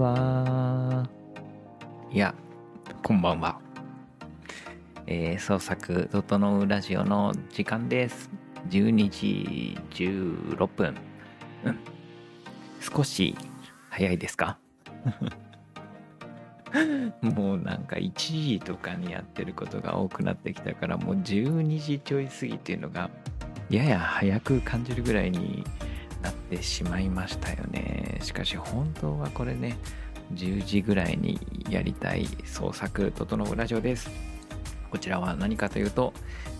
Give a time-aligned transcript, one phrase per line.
[0.00, 1.06] は。
[2.10, 2.34] いや、
[3.02, 3.60] こんばんは。
[5.06, 8.30] えー、創作整うラジオの時間です。
[8.70, 10.94] 12時16分。
[11.64, 11.78] うん。
[12.80, 13.36] 少し
[13.90, 14.58] 早いですか？
[17.20, 23.10] もうなんか1時とかにやってることが多くなってきたからもう12時ちょい過ぎっていうのが
[23.68, 25.64] やや早く感じるぐらいに
[26.22, 28.18] なってしまいましたよね。
[28.22, 29.76] しかし本当はこれね
[30.34, 34.10] 10時ぐらいにやりたい創作整うラジオです。
[34.90, 36.12] こちらは何かというと、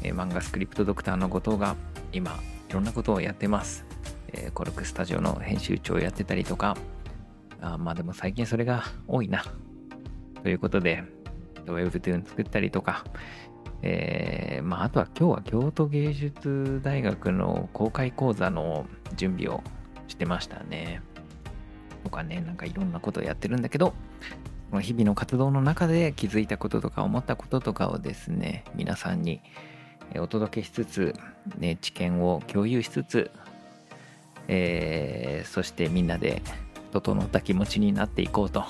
[0.02, 1.76] えー漫画スクリプトドクターの後藤が
[2.12, 2.38] 今
[2.68, 3.84] いろんなことをやってます、
[4.32, 6.76] えーコルクスタジオの編集長をやってたりとか
[7.60, 9.44] あまあでも最近それが多いな。
[10.42, 11.04] ということで
[11.66, 13.04] Webtoon 作ったりとか
[13.82, 18.86] えーまあ、あとは今日は京都芸術大学の公開講座の
[19.16, 19.62] 準備を
[20.08, 21.02] してましたね。
[22.04, 23.94] とかね、なんかいろんなことをやってるんだけど、
[24.70, 29.40] この日々の活動の中で気づいたこととか思ったこととかをですね、皆さんに
[30.16, 31.14] お届けしつつ、
[31.58, 33.30] ね、知見を共有しつつ、
[34.48, 36.42] えーそしてみんなで
[36.92, 38.64] 整った気持ちになっていこうと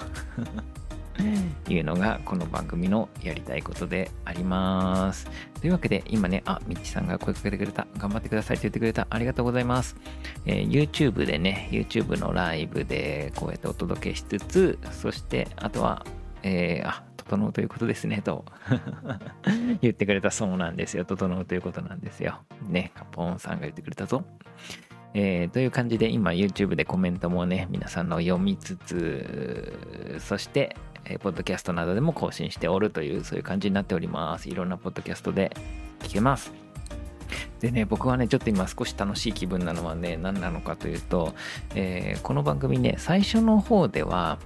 [1.68, 5.28] いうのがこの番組のやりたいことであります。
[5.60, 7.86] というわけで今ね、あ、みっちさんが声かけてくれた。
[7.98, 9.06] 頑張ってくださいって言ってくれた。
[9.10, 9.96] ありがとうございます。
[10.46, 16.04] えー YouTube でね、YouTube のライブでこうやってお届けしつつ、そしてあとは、
[16.42, 18.44] えーあ、整うということですね、と
[19.82, 21.04] 言ってくれたそうなんですよ。
[21.04, 22.40] 整うということなんですよ。
[22.68, 24.24] ね、カポーンさんが言ってくれたぞ。
[25.14, 34.48] えーという感じで今 YouTube でコメントもね皆さんの読みつつそして、えーポッドキャストなどでも更新しておるというそういう感じになっております。
[34.48, 35.56] いろんなポッドキャストで
[36.00, 36.52] 聞けます。
[37.60, 41.34] でね僕はねちょっと今少し楽しい気分なのはね何なのかというと、
[41.74, 44.38] えーこの番組ね最初の方では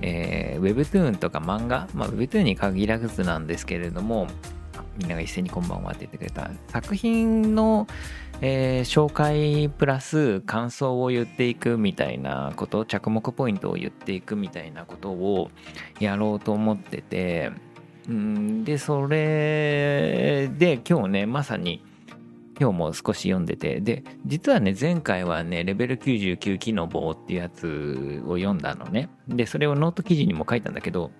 [0.00, 4.28] えー、Webtoon とか漫画、まあ、Webtoon に限らずなんですけれども
[4.96, 7.86] みんなが一斉にこんばんはって言ってくれた作品の
[8.40, 15.50] えー紹介プラス感想を言っていくみたいなこと着目ポイントを言っていくみたいなことを
[16.00, 17.50] やろうと思ってて
[18.10, 21.84] んでそれで今日ねまさに
[22.60, 29.10] 今日も少し読んでてで実はね前回はねレベル99木の棒っていうやつを読んだのね。
[29.28, 31.12] でそれをノート記事にも書いたんだけど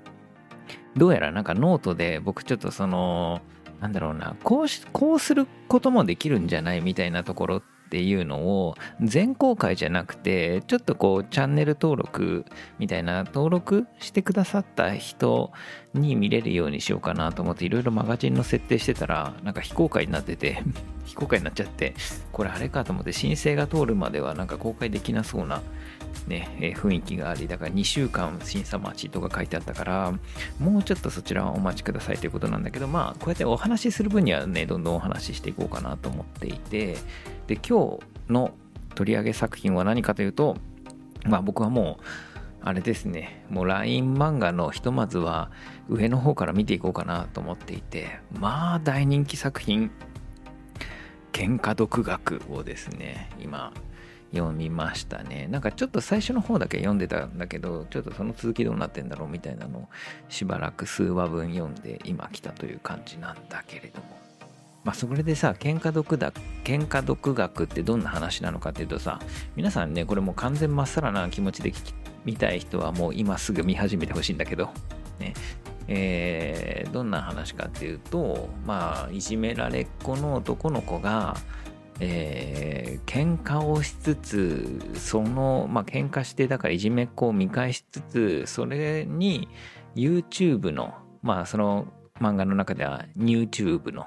[0.96, 3.40] どうやらなんかノートで僕ちょっとその
[3.80, 12.44] なんだろうなこうしこうすることもできるんじゃないみたいなところっていうのを全公開じゃなくてちょっとこうチャンネル登録
[12.78, 15.52] みたいな登録してくださった人
[15.94, 20.62] に見れるようにしようかなと思っていろいろマガジンの設定してたらなんか非公開になってて
[21.06, 21.94] 非公開になっちゃって
[22.30, 25.62] これあれかと思って申請が通るまではなんか公開できなそうな
[26.26, 30.18] ね、えー雰囲気がありだから2週間審査待ちとか書いてあったから
[30.58, 36.96] もうちょっとそちらはお待ちくださいということなんだけどまあこうやってお話しする分にはねどんどんお話ししていこうかなと思っていて
[37.46, 38.52] で今日の
[38.94, 40.56] 取り上げ作品は何かというと
[41.24, 42.04] まあ僕はもう
[42.60, 45.50] あれですねもう LINE 漫画のひとまずは
[45.88, 49.90] 上の方から見ていこうかなと思っていてまあ大人気作品
[51.32, 53.72] 喧嘩独学をですね今
[54.32, 55.48] 読みましたね。
[55.50, 59.88] なんかちょっと最初の方だけ読んでたんだけどちょっとその続きどうなってんだろうみたいなのを
[60.28, 64.18] しばらく数話分読んで今来たという感じなんだけれども。
[64.84, 66.34] まあそれでさ喧嘩独学
[66.64, 69.18] 喧嘩独学ってどんな話なのかっていうとさ
[69.56, 74.70] 皆さんねこれもう完全まっさらな気持ちで聞き見たい人はもう今すぐ見始めてほしいんだけど
[75.18, 75.34] ね。
[75.88, 81.36] えーどんな話かっていうとまあいじめられっ子の男の子が
[82.00, 82.78] えー
[83.08, 89.48] 喧嘩をしつつそのまあ喧嘩してだからいじめっ子を見返しつつそれに
[89.96, 91.86] YouTube のまあその
[92.20, 94.06] 漫画の中では YouTube の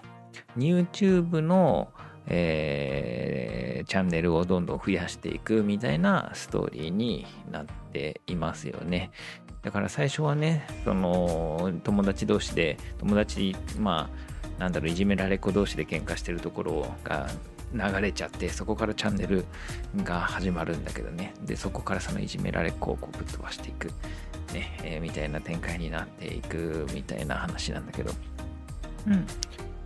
[0.55, 1.89] YouTube の、
[2.27, 9.09] えーチャンネルをどんどん増やしていくみたいなストーリーになっていますよね。
[9.63, 14.09] だから最初はねその友達同士で友達ま
[14.57, 17.27] あなんだろういじめられっ子同士で喧嘩してるところが
[17.73, 19.45] 流れちゃってそこからチャンネル
[19.97, 21.33] が始まるんだけどね。
[21.43, 23.87] でそこからそのいじめられっ子をこうぶっ飛ばしていく、
[24.53, 28.11] ねえーみたいな展開になっていくみたいな話なんだけど。
[29.07, 29.25] うん。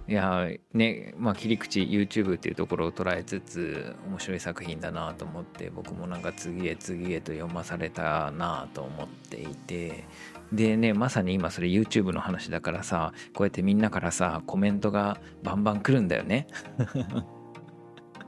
[0.07, 10.05] いやーねまあ切り口 YouTube っていうところを捉えつつ面白い作品だなと思って僕もなんか次へ次へと読まされたなと思っていて。
[10.53, 16.45] でねまさに今それ YouTube の話だからさこうやってみんなからさコメントがバンバン来るんだよね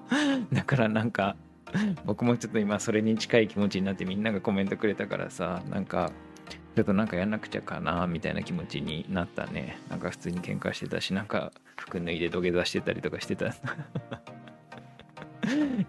[0.52, 1.36] だからなんか
[2.06, 6.12] 僕もちょっと今それに近い気持ちになってみんながコメントくれたからさなんか
[6.76, 9.80] ちょっとなんかやんなくちゃかなみたいな気持ちになったね。
[9.90, 13.52] なんか普通に喧嘩してたしなんか服脱いで土下座してたりとかしてた。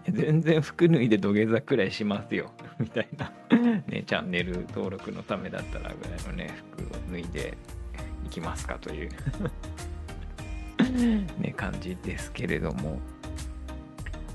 [0.09, 2.51] 全然服脱いで土下座くらいしますよ。
[2.79, 3.31] みたいな。
[3.87, 7.55] ねチャンネル登録のためだったらぐらいのね服を脱いで
[8.25, 9.09] いきますかという。
[11.39, 12.99] ね感じですけれども。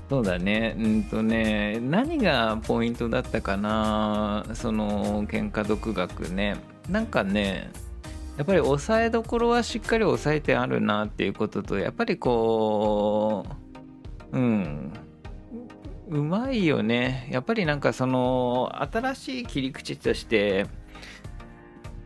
[0.09, 0.75] そうだね。
[0.77, 4.45] うんとね何がポイントだったかな？
[4.53, 6.57] その喧嘩独学ね。
[6.89, 7.71] なんかね
[8.37, 13.45] やっぱり抑えどころはしっかり抑えてあるなっていうこととやっぱりこ
[14.31, 14.93] ううん。
[16.07, 17.27] うまいよね。
[17.31, 20.67] やっぱりなんかその新しい切り口として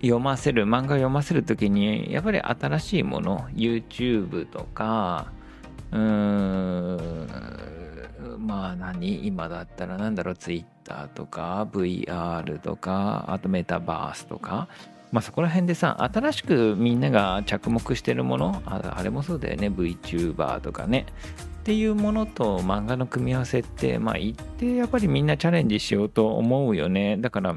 [0.02, 5.34] 読ませる漫画読ませる時にやっぱり新しいもの YouTube とか
[5.92, 7.79] うーん。
[8.40, 14.68] まあ何今だったらなんだろう Twitter とか VR とかあとメタバースとか。
[15.12, 21.08] まあそこら辺でさ新しくみんなが着目してるものああれもそうだよね VTuber とかね。
[21.62, 27.18] っていうものと漫画の組み合わせってまあ一定やっぱりみんなチャレンジしようと思うよね。
[27.18, 27.56] だから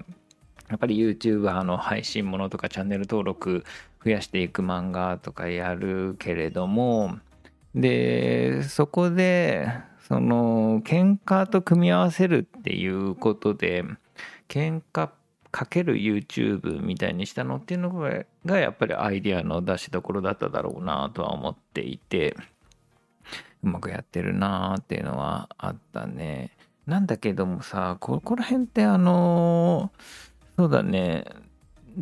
[0.69, 3.65] やっぱり YouTuber の配信ものとかチャンネル登録
[4.03, 7.19] 増やしていく漫画とかやるけれども。
[7.75, 9.69] でそこで
[10.13, 13.83] その喧嘩と組み合わせるっていうことで
[14.47, 15.09] 喧嘩
[15.51, 17.93] かける YouTube みたいにしたのっていうの
[18.45, 22.37] がやっぱりアイディアの出しどころだっただろうなとは思っていて
[23.65, 26.51] うまくやってるなっていうのはあったね。
[26.87, 29.93] なんだけどもさここら辺ってあの
[30.59, 31.25] そうだね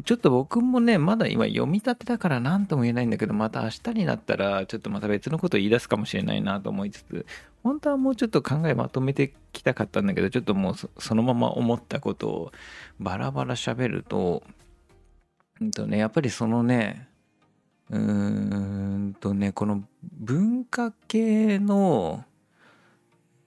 [0.05, 7.27] ちょっと僕もね、まだ今読み立てだから何とも言えないんだけど、また明日になったら、ちょっとまた別のことを言い出すかもしれないなと思いつつ、
[7.63, 12.53] 本当はもうちょっと考えまとめてきたかったんだけど、ちょっともうそのまま思ったことを
[12.99, 14.43] バラバラ喋ると、
[15.61, 17.09] うんとね、やっぱりそのね、
[17.91, 18.01] うー
[19.09, 22.25] んとね、この文化系の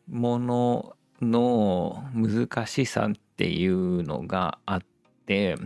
[0.09, 4.81] ものの難しさっていうのがあっ
[5.25, 5.57] て、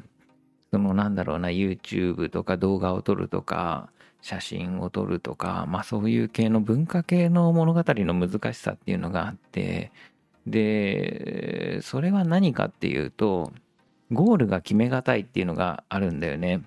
[0.72, 3.90] そのなんだろうな YouTube とか動画を撮るとか
[4.28, 9.94] 写真を撮るとかまあそういう系の文化系の物語の難しさっていうのがあって
[10.46, 13.54] でそれは何かっていうと
[14.12, 16.62] ゴールが決めがたいっていうのがあるんだよね。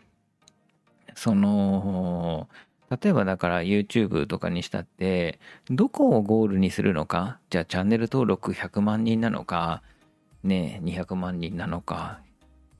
[1.14, 2.48] その
[2.90, 9.82] 例えばだから YouTube とかにしたってどこをゴールにするのかじゃあチャンネル登録100万人なのか
[10.44, 12.20] ね200万人なのか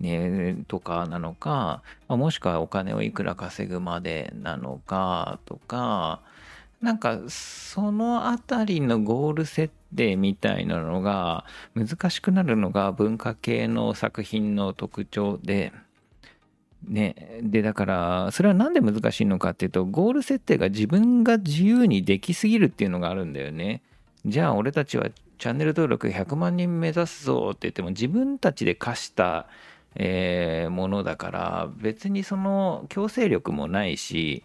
[0.00, 6.22] ね、とかなのか、まあ、もしくはお金をいくら稼ぐまでなのかとか
[6.80, 11.44] なんかそのあたりのゴール設定みたいなのが
[11.74, 15.72] 難しくなるのが文化系の作品の特徴で。
[16.88, 23.82] ね、でだからそれは何で難しいのかっていうとゴール設定が自分が自由にできすぎるっていうのがあるんだよね。
[24.24, 29.46] じゃあ俺たちはチャンネル登録100万人目指すぞって言っても自分たちで課した
[29.96, 34.44] えー、ものだから別にその強制力もないし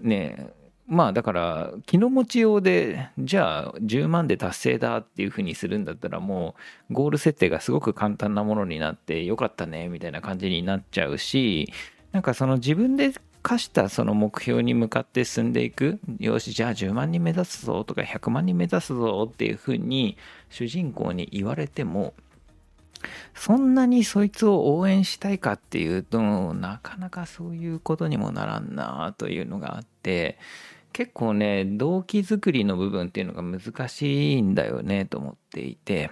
[0.00, 0.50] ね
[0.86, 6.54] まあだから気の持ちようでじゃあ10万で達成だっていうふうにするんだったらも
[6.90, 11.72] うゴール設定がすごく簡単なものになってよかったねみたいな感じになっちゃうし
[12.12, 13.12] なんかその自分で
[13.42, 15.98] 課したその目標に向かって進んでいく。
[16.20, 20.16] よしじゃあ10万人目指すぞとか100万人目指すぞっていうふうに
[20.48, 22.14] 主人公に言われても
[23.34, 26.20] そんなにそいつを応援したいかっていうと
[26.54, 30.38] なかなかそういうことにもならんなというのがあって
[30.92, 36.10] 結構ね動機づくりの部分っていうのが難しいんだよねと思っていて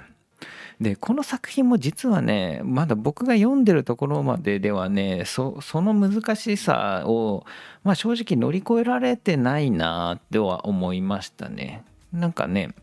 [0.81, 7.45] でこの作品も実はねまだ僕が読んでるところまでではねその難しさを、
[7.85, 11.85] まあ、正直乗り越えられてないなとは思いましたね。
[12.13, 12.75] なんかね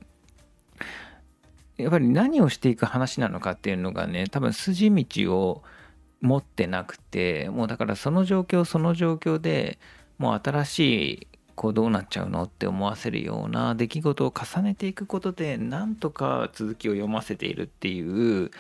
[1.78, 5.64] やっぱり何をしていく話なのかっていうのがね多分筋道を
[6.22, 9.78] 持ってなくてもうだからその状況その状況で
[10.18, 18.52] もう新しいこうどうなっちゃうのって思わせるような出来事を重ねていくことでなんとか続きを読ませているっていう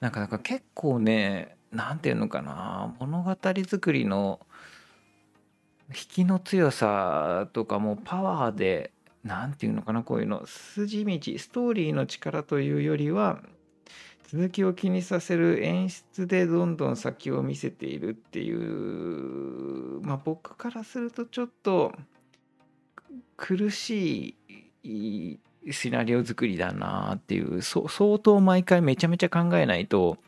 [0.00, 3.36] なかなか結構ね何て言うのかな物語
[3.68, 4.40] 作りの
[5.90, 8.90] 引きの強さとかもパワーで
[9.26, 10.46] 何て言うのかなこういうの。
[10.46, 13.40] 筋道ストーリーの力というよりは
[14.28, 21.92] 続きを気にさせる演出でどんどん先を見せているっていうまあ僕からするとちょっと
[23.36, 24.36] 苦し
[24.82, 25.38] い
[25.70, 30.18] シナリオ作りだなっていう相当毎回めちゃめちゃ考えないと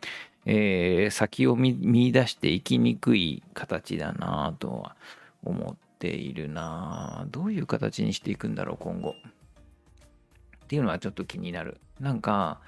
[0.50, 4.97] えー、先を見出していきにくい形だなとは
[5.45, 7.26] 思っているな。
[7.31, 9.14] どういう形にしていくんだろう今後。
[10.64, 11.81] っていうのはちょっと気になる。
[12.00, 12.61] なんか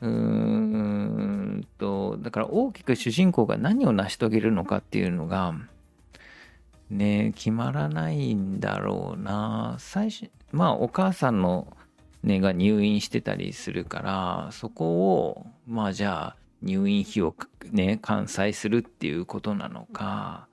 [0.00, 5.54] うーんとだから大きく主人公が何を成し遂げるのかっていうのが
[6.88, 9.76] ね決まらないんだろうな。
[9.78, 11.76] 最初まあお母さんの
[12.22, 17.34] ねが入院してたりするからそこをまあじゃあ入院費を
[17.70, 20.48] ね完済するっていうことなのか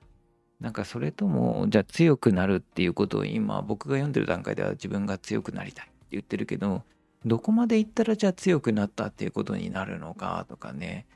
[0.60, 6.82] なんかそれともじゃあ強くなるっていうことを今僕が読んでる段階では自分が強くなりたいって言ってるけど
[7.24, 11.06] どこまで行ったらじゃあ強くなったっていうことになるのかとかね。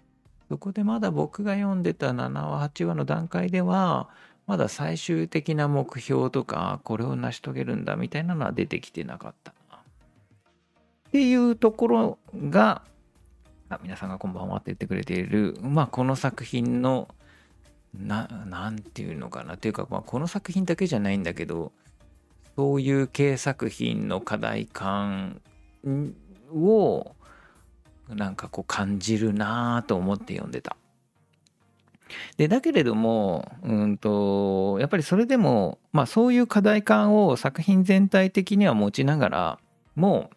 [0.49, 4.11] そこでまだ僕が読んでた7話8話の段階では
[4.47, 9.55] まだ最終的な目標とかこれを成し遂げるんだみたいなのは出てきてなかったっ
[11.11, 12.19] ていうところ
[12.51, 12.83] が
[13.71, 17.09] あ皆さんがこんばんはって言ってくれているまあこの作品の
[17.95, 21.73] ななんていうのかなっていうか、まあ、この作品だけじゃないんだけど
[22.57, 25.41] そういう系作品の課題感
[26.55, 27.15] を
[28.09, 30.77] なんかこう感じるなと思って読んでた。
[32.37, 39.59] でだけれどもうんとやっぱりそれでもまあそういう課題感を作品全体的には持ちながら
[39.95, 40.37] もう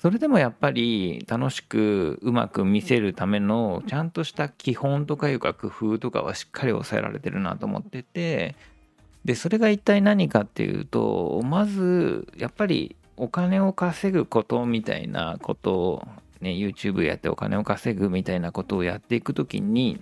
[0.00, 8.56] それでもやっぱり楽しくうまく見せるためのちゃんとした基本とかいうか工夫とかはしっかり抑えられてるなと思ってて
[9.24, 16.08] でそれが一体何かっていうとまずやっぱりお金を稼ぐことみたいなことを
[16.40, 20.00] ね YouTube やってお金を稼ぐみたいなことをやっていくときに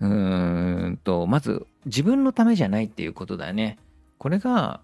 [0.00, 3.78] うーんとまず自分のためじゃないっていうことだよね。
[4.18, 4.80] これが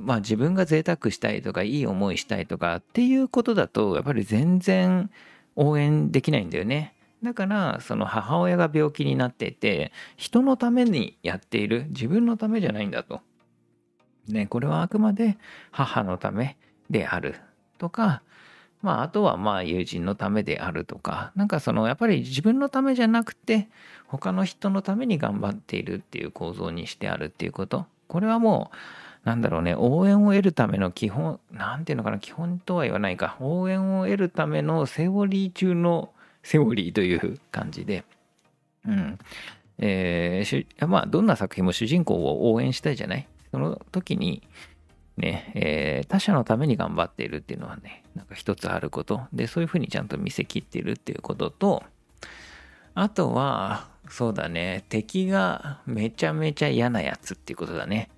[0.00, 5.10] まあ自分が贅沢したいとかいい思いしたいとかっていうことだとやっぱり全然
[5.56, 6.94] 応援できないんだよね。
[7.22, 13.20] だからその母親が病気になっていて人のためにやっている自分のためじゃないんだと。
[14.28, 15.36] ね、これはあくまで
[15.70, 16.56] 母のため
[16.90, 17.36] である。
[17.78, 18.22] とか、
[18.82, 23.68] まあ、あとはまあ友人のためであるとか、なんかそのやっぱり自分のためじゃなくて、
[24.06, 27.86] 他の人のために頑張っているっていう構造にしてあるっていうこと。
[28.08, 28.76] これはもう、
[29.24, 36.12] なんだろうね、応援を得るための基本、なんていうのかな、基本とは言わないか、応援を得るためのセオリー中の
[36.42, 38.04] セオリーという感じで、
[38.86, 39.18] うん。
[39.78, 43.26] えー、まあ、どんな作品も主人公を応援したいじゃない？
[43.50, 44.42] その時に、
[45.16, 49.22] ね、えー、他者のために頑張っているっていうのはね、なんか一つあること。
[49.32, 51.82] で、そういうふうにちゃんと見せきっているっていうことと、
[52.94, 58.10] あとは、そうだね、敵がめちゃめちゃ嫌なやつっていうことだね。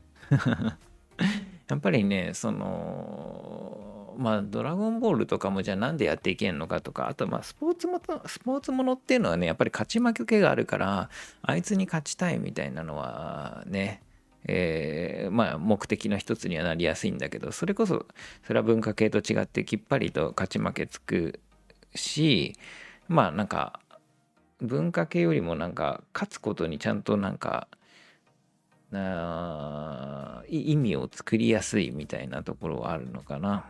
[1.68, 11.10] やっぱりね、その、まあ、ドラゴンボールとかもじゃあなんでやっていけんのかとか、あとまあ、スポーツもスポーツものっていうのはね、やっぱり勝ち負けがあるから、
[11.42, 14.02] あいつに勝ちたいみたいなのはね、
[14.48, 18.06] えー、まあ目的の一つにはなりやすいんだけどそれこそ
[18.46, 21.40] それは文化系と違ってきっぱりと勝ち負けつく
[21.94, 22.56] し
[23.08, 23.80] まあなんか
[24.60, 27.68] 文化系よりもなんか勝つことにちゃんとなんか
[28.92, 33.64] あ意味を作りやすいみたいなところはあるのかな。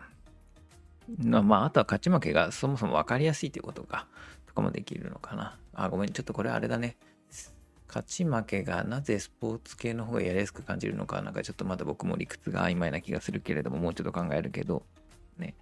[1.18, 4.08] まあ、あとは勝ち負けがそもそも分かりやすいということか、
[4.46, 5.56] とかもできるのかな。
[5.72, 6.96] あ、ごめん、ちょっとこれあれだね。
[7.88, 14.84] 勝ち負けがなぜスポーツ系の方がやりやすく感じるのか、なんかちょっとまだ僕も理屈が曖昧な気がするけれども、もうちょっと考えるけど、
[15.38, 15.54] ね。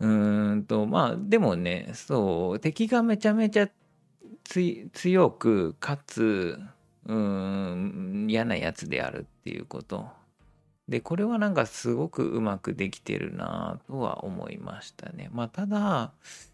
[0.00, 3.68] うーんと、まあ、でもね、そう、敵がめちゃめちゃ
[4.92, 6.58] 強く、かつ、
[7.06, 10.08] うん、嫌なやつであるっていうこと。
[10.88, 15.30] で、これはなんかすごくうまくできてるなとは思いましたね。
[15.32, 16.12] まあ、ただ、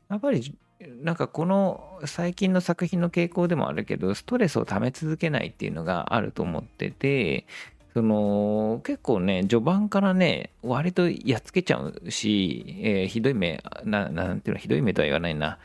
[0.09, 0.55] やっぱり
[1.03, 7.47] なんかこの最近の作品の傾向でもあるけど、ストレスを溜め続けないっていうのがあると思ってて、
[7.93, 15.59] その結構ね、序盤からね、割とやっつけちゃうし、えー、ひどい目な、なんていうの、ひどい目とは言わないな、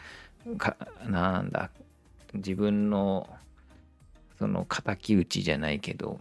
[0.57, 0.75] か
[1.07, 1.69] なんだ、
[2.33, 3.29] 自分の
[4.45, 6.19] その敵討ちじゃないけど、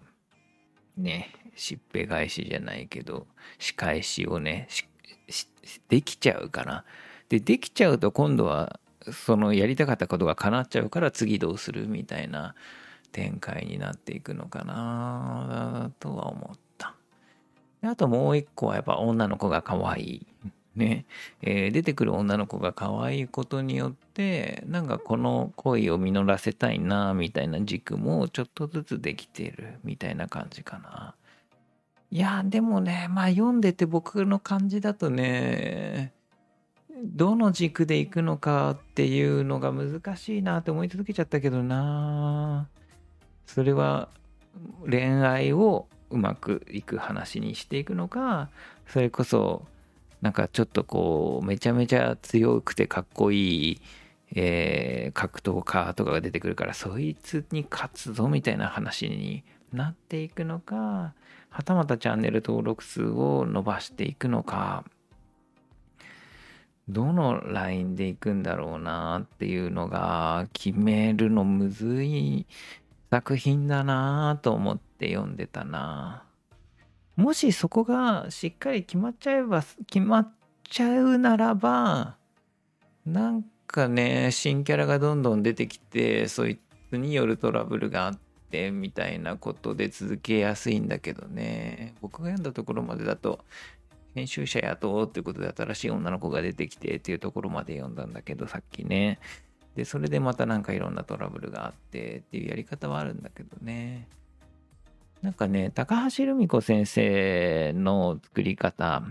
[0.97, 3.26] ね、しっぺ返しじゃないけど、
[3.59, 4.66] 仕返しをね、
[5.90, 6.85] できちゃうかな。
[7.28, 8.81] で、できちゃうと今度は
[9.12, 12.54] そのやりたかったことが叶っちゃうから次どうするみたいな
[13.12, 16.95] 展開になっていくのかなとは思った。
[17.83, 20.26] あともう一個はやっぱ女の子が可愛い。
[20.76, 21.07] ね、
[21.43, 31.14] えー、出てくる女の子が可愛いことによってなんかこの恋を実らせたいなみたいな軸もちょっとずつできてるみたいな感じかな。
[32.11, 36.12] いやでもねまあ読んでて僕の感じだとね
[37.02, 42.69] どの軸で行くのかっていうのが難しいなって思い続けちゃったけどな
[43.47, 44.09] それは
[44.88, 48.49] 恋愛をうまくいく話にしていくのか
[48.87, 49.64] それこそ
[50.25, 53.81] なんかちょっとこうめちゃめちゃ強くてかっこいい、
[54.35, 61.12] えー、格闘家とかが出てくるからそいつに勝つぞみたいな話になっていくのか
[61.50, 64.85] はたまたチャンネル登録数を伸ばしていくのか
[66.88, 72.47] どのラインで行くんだろうなっていうのが決めるのむずい
[73.11, 76.25] 作品だなと思って読んでたな。
[77.16, 80.33] もしそこがしっかり決まっちゃえば決まっ
[80.64, 82.16] ちゃうならば
[83.06, 86.59] なんかね新キャラがどんどん出てきてそい
[86.90, 88.18] つによるトラブルがあっ
[88.50, 91.94] てみたいなことで続けやすいんだけどね。
[92.00, 93.44] 僕が読んだところまでだと
[94.14, 99.18] 編集者雇おうっていうことで新しい女の子が出てきてっていうところまで読んだんだけどさっきね。
[99.75, 104.09] でそれでまたなんかいろんなトラブルがあってっていうやり方はあるんだけどね。
[105.25, 109.02] なんかね高橋留美子先生の作り方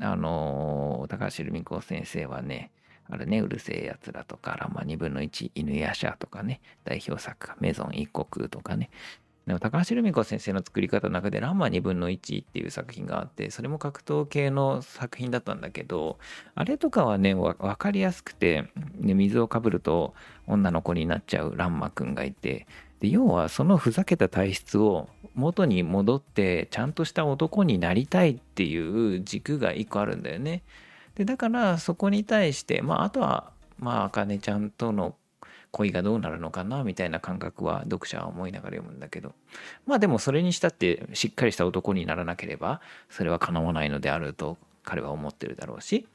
[0.00, 2.70] あの高橋留美子先生はね
[3.10, 8.88] あれね、うるせえやつらとか、ラマ2分の1、犬やしゃとかね、代表作、メゾン一国とかね、
[9.48, 16.18] でも高橋留美子先生の作り方の中で「ランマ2分の1」っていう作品があってそれも格闘系の作品だったんだけど
[16.54, 20.14] あれとかはね分かりやすくて、ね、水をかぶると
[20.46, 22.68] 女の子になっちゃうランマくんがいて
[23.00, 30.62] で要はそのふざけた体質を元に戻ってちゃんとした男になりたいっていう軸が一個あるんだよね。
[31.14, 35.16] でだからそこに対してまああとはまああかねちゃんとの
[35.72, 39.32] 恋がどうなるのかなみたいな感覚は読者は思いながら読むんだけど
[39.86, 46.06] まあでもそれにしたってしっかりした男にならなければそれは叶わないのであると彼は思ってるだろうし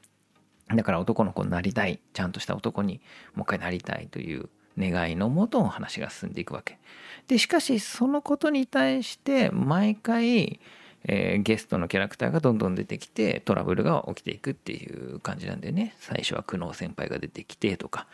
[0.74, 3.00] だから男の子になりたいちゃんとした男に
[3.34, 6.78] もう一回なりたいという願いのもと話が進んでいくわけ。
[7.28, 10.60] でしかしそのことに対して毎回
[11.08, 15.94] えー、ゲストのキャラクターがどんどん出てきてトラブルが起きていくっていう感じなんでね。
[16.00, 18.06] 最初は久能先輩が出てきてとか。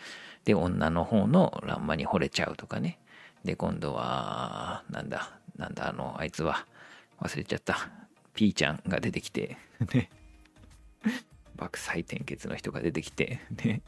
[0.44, 2.98] で女の方のランマに惚れちゃうとかね。
[3.44, 6.66] で今度はなんだなんだあのあいつは
[7.20, 7.88] 忘れちゃった。
[8.34, 9.56] ピーちゃんが出てきて。
[9.94, 10.10] ね。
[11.56, 13.40] 爆祭転結の人が出てきて。
[13.64, 13.80] ね。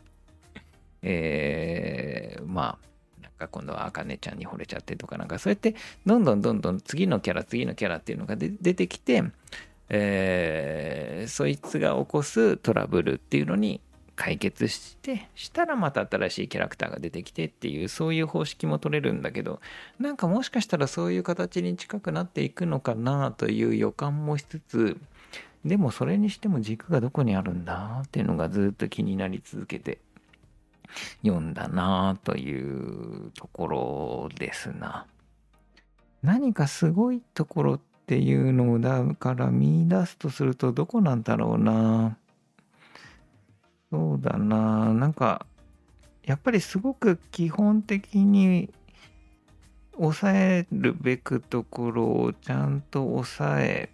[1.07, 5.75] えー、まあなんか今度はあかねちゃんに惚れちゃってとかなんかそうやって
[6.07, 9.23] どんどんどんどん次のキャラ次のキャラっていうのが出てきて、
[9.90, 13.81] えー、そいつが起こすトラブルっていうのに
[14.17, 19.61] 解決してしたらまた新しいキャラクターが出てきてっていうそういう方式も取れるんだけど
[19.99, 24.97] なんかもしかしたらそういう形に近くなっていくのかなという予感もしつつ
[25.64, 29.99] でもそれにしても軸がどこにあるんだっていうのがずっと気になり続けて。
[31.25, 35.07] 読んだなというところですな。
[36.23, 42.17] 何かすごいところっていうのをだから見出すとするとどこなんだろうな。
[43.91, 45.47] そうだななんか
[46.25, 48.73] やっぱりすごく基本的に
[49.97, 53.91] 抑えるべくところをちゃんと抑え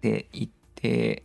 [0.00, 1.22] ていって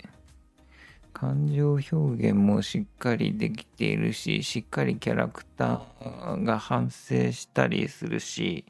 [1.14, 8.66] 感情表現もしっかりできているししっかりキャラクターが反省したりするし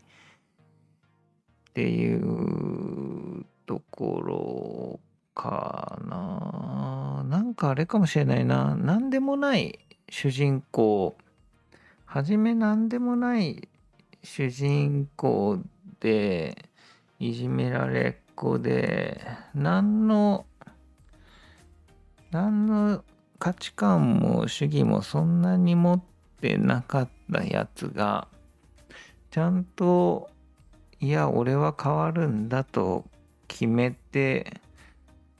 [1.69, 4.99] っていうところ
[5.36, 7.23] かな。
[7.25, 8.75] なんかあれかもしれないな。
[8.75, 11.15] 何でもない主人公。
[12.06, 13.69] はじめ何でもない
[14.23, 15.60] 主人公
[15.99, 16.69] で
[17.19, 19.21] いじめられっ子で
[19.54, 20.45] 何の
[22.32, 23.04] 何の
[23.38, 26.02] 価値観も主義もそんなに持っ
[26.42, 28.28] てなかったやつが
[29.32, 30.30] ちゃんと
[31.00, 33.06] いや俺は変わるんだと
[33.48, 34.62] 決めて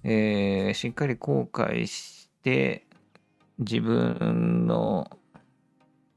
[0.04, 2.86] えー、しっかり後悔して
[3.58, 5.10] 自分の、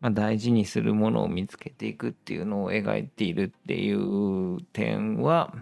[0.00, 5.52] まあ、大事にするものを見つけていくっていうのを描いているっていう点は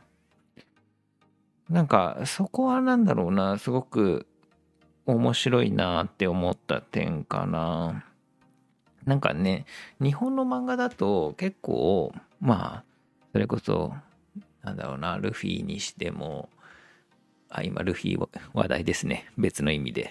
[1.70, 4.26] なんかそこは何だろうなすごく
[5.10, 8.04] 面白いなって思った点かな。
[9.04, 9.64] なんかね
[10.00, 12.84] 日本の漫画だと結構まあ
[13.32, 13.94] それこそ
[14.62, 16.50] なんだろうなルフィにしても
[17.50, 19.26] あ、今、ルフィ話題ですね。
[19.36, 20.10] 別の意味で。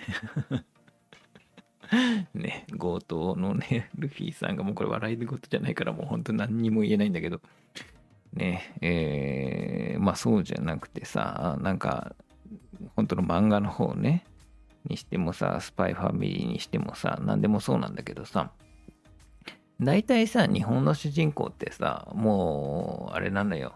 [2.36, 7.42] ね、強盗のね、ルフィさんがもうこれ笑い事じゃないからもう本当何にも言えないんだけど、
[8.34, 12.14] ね、えー、まあそうじゃなくてさ、なんか、
[12.98, 14.26] 本当の漫画の方ね、
[14.86, 18.52] にしてもさ、スパイファミリーにしてもさ、何でもそうなんだけどさ、
[19.82, 23.74] 大体さ、日本の主人公ってさ、もう、あれなのよ。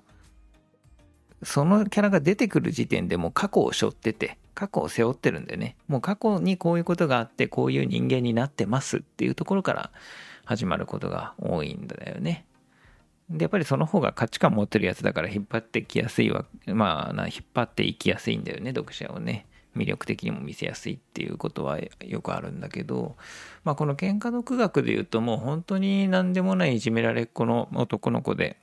[1.43, 9.91] そのキャラが出てくる時点でもう過去を背負ってて、過去を背負ってるんでね、もう過去にこういうことがあって、こういう人間になってますっていうところから
[10.45, 12.45] 始まることが多いんだよね。
[13.29, 19.45] で、やっぱりその方が価値観持ってるやつだから引っ張ってきやすいわ、まあ、引っ張っていきやすいんだよね、読者をね。
[19.75, 23.15] 魅力的にも見せやすいっていうことはよくあるんだけど、
[23.63, 28.57] まあ、この喧嘩独学で言うともう本当に何でもないいじめられっ子の男の子で、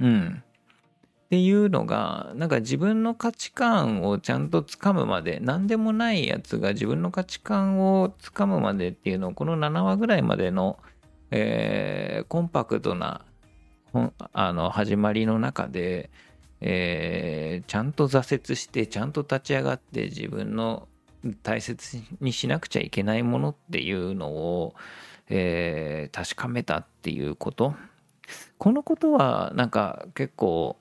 [0.00, 0.42] うん。
[0.42, 10.78] っていうのが、なんか自分の価値観をちゃんとつかむまで、何でもないやつが自分の価値観をつかむまでっていうのを、この7話ぐらいまでの、
[11.30, 13.24] えー、コンパクトな
[14.34, 16.10] あの始まりの中で、
[16.64, 20.88] えー、ちゃんと挫折してちゃんと立ち上がって自分の
[21.42, 24.74] 大切にしなくちゃいけないものっていうのを、
[25.28, 27.74] えー、確かめたっていうこと。
[28.58, 30.76] このことはなんか結構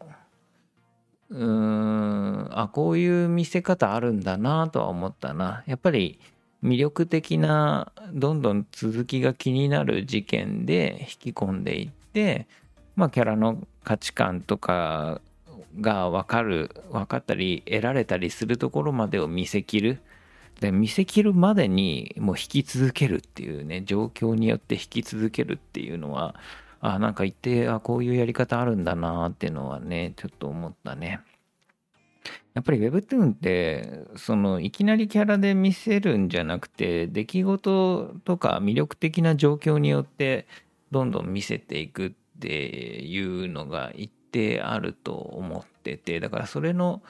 [1.29, 5.63] うーんあこういう見せ方あるんだなとは思ったな。
[5.65, 6.19] やっぱり
[6.63, 12.47] 魅力的などんどん続きが気になる事件で引き込んでいって
[12.95, 15.21] まあ、キャラの価値観とか
[15.79, 20.01] が分かる分かったり得られたりするところまでを見せきる。
[20.59, 26.35] で見せきるまでにもう引き続けるっていうね状況によって引き続けるっていうのは
[26.81, 31.21] あなんか言ってあこういうやり方あるんだなっていうのはねちょっと思ったね。
[32.53, 40.47] やっぱり Webtoon ってそのいきなりキャラで見せるんじゃなくて出来事とか魅力的な状況によって
[40.91, 42.49] どんどん見せていくって
[43.05, 47.01] いうのが一定あると思っててだからそれの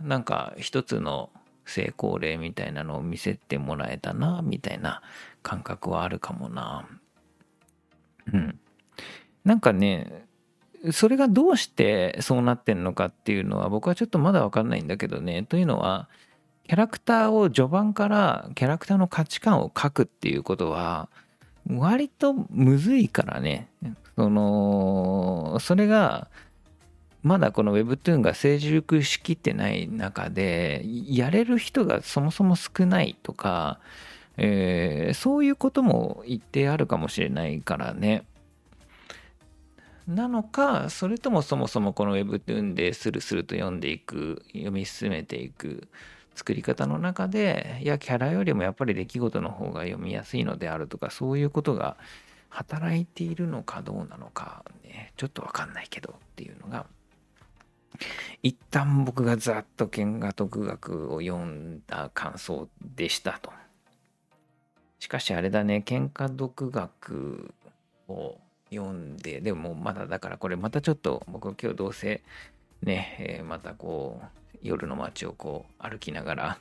[0.00, 1.30] なんか一つの
[1.64, 5.02] 成功例みたいなのを見せてもらえたなみたいな
[5.42, 6.88] 感覚はあるかもな。
[8.32, 8.58] うん。
[9.44, 10.26] なんかね
[10.92, 15.42] それがどうしてそうなってんのかっていうのは僕はちょっとまだ分かんないんだけどね。
[15.42, 16.08] というのは
[16.66, 21.08] キャラクターを序盤からキャラクターの価値観を書くっていうことは
[21.68, 23.68] 割とむずいからね。
[24.16, 26.28] その、それが、
[27.22, 33.80] まだこの Webtoon が成熟しきってない中で、やれる人がそもそも少ないとか、
[34.36, 38.24] えー、そういうことも言ってあるかもしれないからね。
[40.06, 45.88] なのか、それともそもそもこの Webtoon でスルスルと読んでいく、読み進めていく。
[46.38, 51.96] 作り方の中でいやキャラよりもやっぱり出来事の方が読みやすいのであるとかそういうことが
[52.48, 56.86] 働いているのかどうなのかねちょっとわかんないけどっていうのが
[58.42, 63.52] 一旦僕がざっと喧嘩独学を読んだ感想でしたと。
[64.98, 67.54] しかしあれだね喧嘩独学
[68.08, 68.36] を
[68.70, 72.22] 読んででもまだだからこれまたちょっと僕今日どうせ
[72.82, 74.26] ね、えー、またこう
[74.62, 76.58] 夜の街をこう歩きながら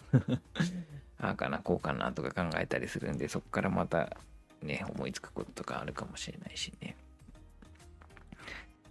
[1.20, 4.18] ああかなこうかなとか考えたりするんでそこからまた
[4.62, 6.96] ね思いつくこととかあるかもしれないしね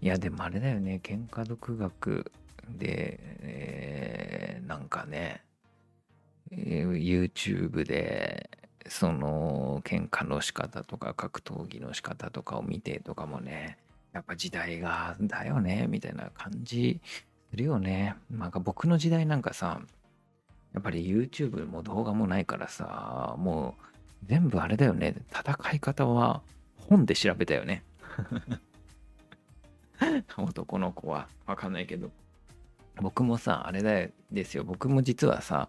[0.00, 2.32] いやでもあれだよね喧嘩独学
[2.68, 5.42] で、えー、なんかね、
[6.50, 8.50] えー、YouTube で
[8.88, 13.78] その喧嘩の仕方とか格闘技の仕方とかを見てとかもね
[14.16, 17.00] やっぱ時代がだよねみたいな感じ
[17.50, 18.16] するよね。
[18.30, 19.80] なんか僕の時代なんかさ、
[20.72, 25.14] やっぱり YouTube も動画もないからさ、もう全部あれだよね。
[25.30, 26.40] 戦い方は
[26.88, 27.82] 本で調べたよね。
[30.36, 32.10] 男の子はわかんないけど。
[33.00, 34.64] 僕もさ、あれだよですよ。
[34.64, 35.68] 僕も実はさ、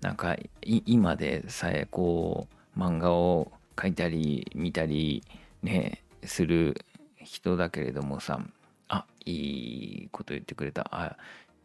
[0.00, 5.24] なんか今でさえこう漫画を描いたり見たり
[5.62, 6.84] ねする
[7.16, 8.40] 人だけれどもさ
[8.88, 9.32] あ、い
[10.04, 10.88] いこと言ってくれた。
[10.90, 11.16] あ、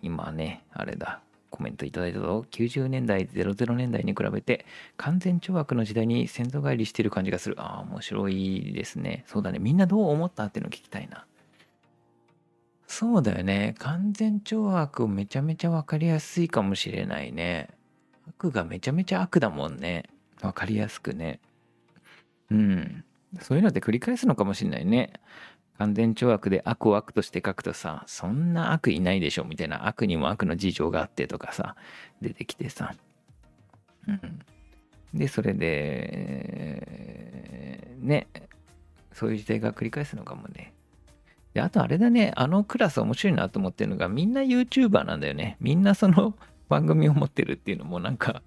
[0.02, 1.22] 今ね、あれだ。
[1.50, 2.46] コメントいただいたぞ。
[2.50, 4.66] 90年代、00年代に比べて
[4.98, 7.56] 完全懲悪の時代に先祖返りしてる感じがする。
[7.60, 9.24] ああ、面白いですね。
[9.28, 9.60] そうだね。
[9.60, 10.46] みんなどう思った？
[10.46, 11.26] っていうのを聞きたいな。
[12.93, 13.73] そうだよね。
[13.79, 17.69] 完全懲悪めちゃめちゃ分かりやすいかもしれないね。
[18.27, 20.03] 悪がめちゃめちゃ悪だもんね。
[20.39, 21.39] 分かりやすくね。
[22.51, 23.03] うん。
[23.41, 25.12] そういうのって繰り返すのかもしれないね。
[25.79, 31.75] 完全懲悪で悪を悪として書くとさ、そんな悪いないでしょみたいな悪にも悪の事情があってとかさ、
[32.21, 32.93] 出てきてさ。
[34.08, 34.39] うん。
[35.15, 36.77] で、それで、
[37.97, 38.27] ね、
[39.13, 40.73] そういう時代が繰り返すのかもね。
[41.54, 45.58] で、あとあれだね、あのクラス面白いなと思ってるのが、みんな YouTuber なんだよね。
[45.60, 46.36] みんなその
[46.70, 48.42] 番組を持ってるっていうのもなんか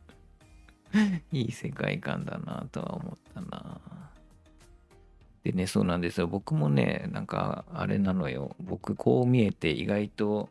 [1.32, 3.80] いい世界観だなとは思ったな。
[5.44, 6.26] でね、そうなんですよ。
[6.26, 8.56] 僕もね、なんかあれなのよ。
[8.58, 10.48] 僕こう見えて意外と、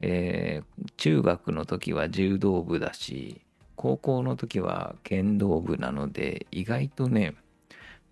[0.00, 3.40] えー、中学の時は柔道部だし、
[3.76, 7.36] 高校の時は剣道部なので、意外とね、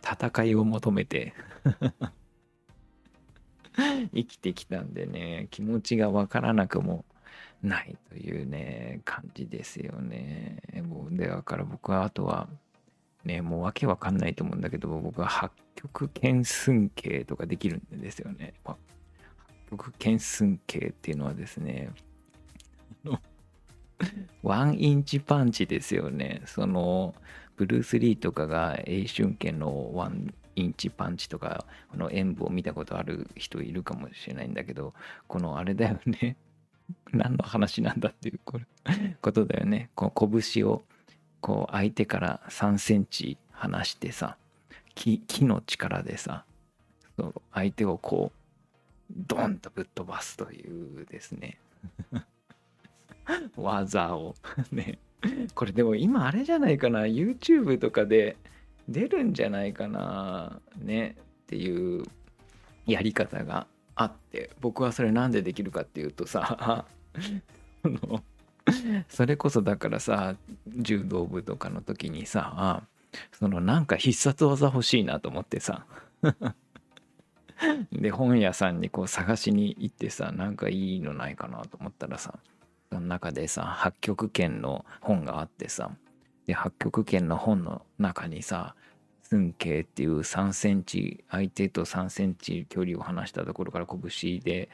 [0.05, 1.35] 戦いを求めて
[4.15, 7.05] 生きてきたんでね、気持ちがわからなくも
[7.63, 10.59] ないというね、感じですよね。
[10.89, 12.49] もう、だから僕はあとは、
[13.25, 18.55] ね、もうわけわかんないと思うんだけど、僕は八極剣寸形とかできるんですよね。
[18.65, 18.77] 八
[19.71, 21.91] 極剣寸形っていうのはですね、
[24.43, 26.43] ワンインチパンチですよね。
[26.47, 27.15] その、
[27.57, 34.95] ブルース・リーとかが英春剣のワンインチパンチとか、この演舞を見たことある人いるかもしれないんだけど、
[35.27, 36.37] このあれだよね。
[37.13, 38.67] 何の話なんだっていうこれ
[39.23, 39.91] ことだよね。
[39.95, 40.85] この拳を
[41.41, 44.37] こう相手から3センチ離してさ
[44.95, 46.45] 木木の力でさ
[47.19, 51.59] そう相手をこうドンとぶっ飛ばすというですね
[53.57, 54.35] 技を
[54.73, 54.99] ね
[55.55, 58.37] これでも今あれじゃないかな YouTube とかで
[58.89, 62.05] 出るんじゃないかなねっていう
[62.87, 66.85] やり方があって僕はそれなんでできるかっていうとさ
[69.09, 70.37] それこそだからさ
[70.69, 72.83] 柔道部とかの時にさ
[73.33, 75.87] そのなんか必殺技欲しいなと思ってさ
[77.93, 82.39] で本屋さんにこう探しに行ってさなんかいいのないかなと思ったらさ
[82.91, 85.91] その中でさ八極拳の本があってさ
[86.47, 88.75] で八極拳の本の中にさ
[89.23, 94.69] 寸慶っていう3センチ相手と3センチ距離を離したところから拳で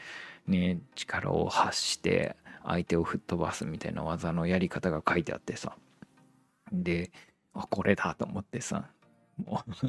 [0.47, 5.77] ね力を発して相手を吹っ飛ばすみたいな技のやり方が書いてあってさ。
[6.73, 7.11] で
[7.53, 8.89] あこれだと思ってさ
[9.45, 9.87] もう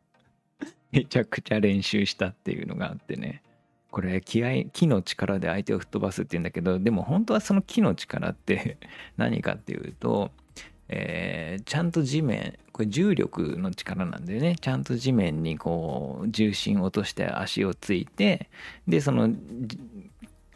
[0.92, 3.42] めちゃくちゃ練習したっていうのがあってね。
[3.90, 8.78] これ気合木の力で相手を吹っ飛ばすっていうんだけどでも本当はその木の力って
[9.18, 10.32] 何かっていうと、
[10.94, 18.50] えー、ちゃんと地面これ重力の力なんだよねちゃんと地面にこう重心を落として足をついて
[18.86, 19.30] でその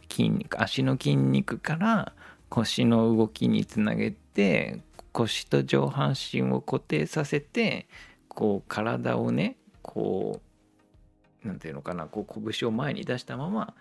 [0.09, 2.13] 筋肉足の筋肉から
[2.49, 7.87] 腰の動きにつなげて腰と上半身を固定させて
[8.27, 10.39] こう体をねこ
[11.43, 13.73] う何て言うのかなこう拳を前に出したまま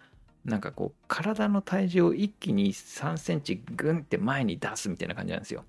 [0.47, 5.64] なんかこう体の体重を一気に3センチグンって前に出すみたいな感じなんですよ。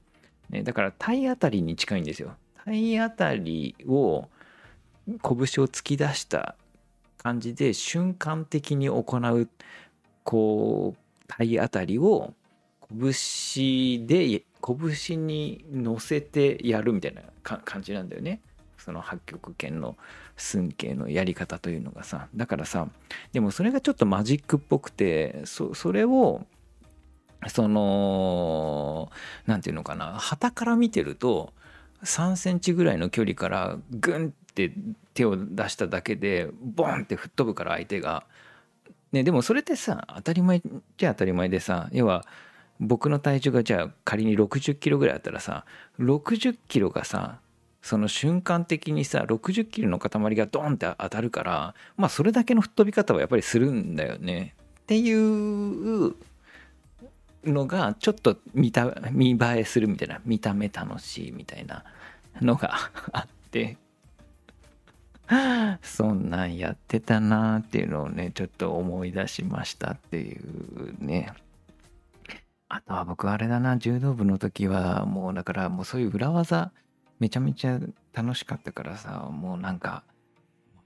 [0.49, 2.35] ね、だから体当たりに近いんですよ。
[2.65, 4.27] 体当たりを
[5.07, 5.17] 拳を
[5.67, 6.55] 突き出した
[7.17, 9.49] 感じで瞬間的に行う
[10.23, 12.33] こう体当たりを
[12.89, 18.41] 拳で拳に乗せてやるみたいな感じなんだよね
[18.77, 19.97] その八極拳の
[20.37, 22.87] 寸慶のやり方というのがさだからさ
[23.33, 26.45] でもそれがちょっとマジックっぽくてそそれを
[27.47, 29.11] その
[29.45, 31.53] 何て言うのかな旗から見てると
[32.03, 34.71] 3センチぐらいの距離からグンって
[35.13, 38.25] 手を出しただけでボンって吹っ飛ぶから相手が。
[39.13, 40.61] ね、でもそれってさ当たり前
[40.97, 42.25] じゃ当たり前でさ要は
[42.81, 45.63] 僕の体重がじゃあ仮に60キロぐらいあったらさ
[45.99, 47.39] 60キロがさ
[47.81, 54.55] その瞬間的にさ60キロの塊がドンって当たるからまあそれだけの吹っ飛び方はやっぱりするんだよね。
[54.81, 56.15] っていう
[57.43, 61.83] のがちょっと見た見栄えするみたいな見た目楽しいみたいな
[62.41, 62.73] のが
[63.11, 63.77] あって
[65.81, 71.33] そんなんやってたなっていうのをね、ちょっと思い出しましたっていうね。
[72.69, 76.71] あとは僕あれだな、柔道部の時はもうだからもうそういう裏技
[77.19, 77.79] めちゃめちゃ
[78.13, 80.03] 楽しかったからさ、もうなんか、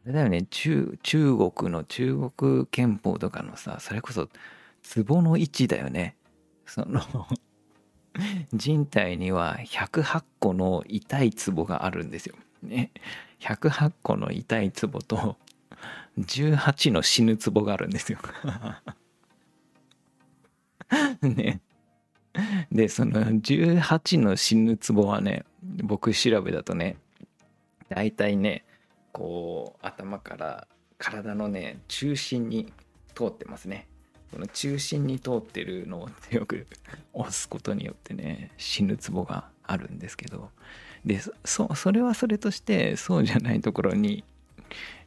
[0.06, 4.30] あれだよね、中、中国の中国憲法とかのさ、それこそ
[5.06, 6.16] 壺の位置だよね。
[6.72, 7.02] その
[8.54, 12.36] 人体には108個の痛いツボがあるんですよ。
[12.64, 12.92] ね。
[13.42, 15.36] 108個の痛いツボと
[16.18, 18.20] 18の死ぬツボがあるんですよ
[21.22, 21.60] ね。
[22.72, 25.44] で、その18の死ぬツボはね、
[25.84, 26.96] 僕調べだとね、
[27.90, 28.64] 大体ね、
[29.12, 32.72] こう頭から体のね、中心に
[33.14, 33.90] 通ってますね。
[34.32, 36.66] この中心に通ってるのを強く
[37.14, 40.52] 押すことによってね、死ぬツボがあるんですけど、
[41.06, 44.24] でそそれはそれとしてそうじゃないところに、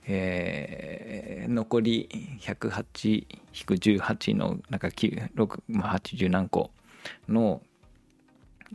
[0.06, 2.08] えー、残り
[2.40, 6.70] 108-18のなんか9 6、まあ、80何個
[7.28, 7.62] の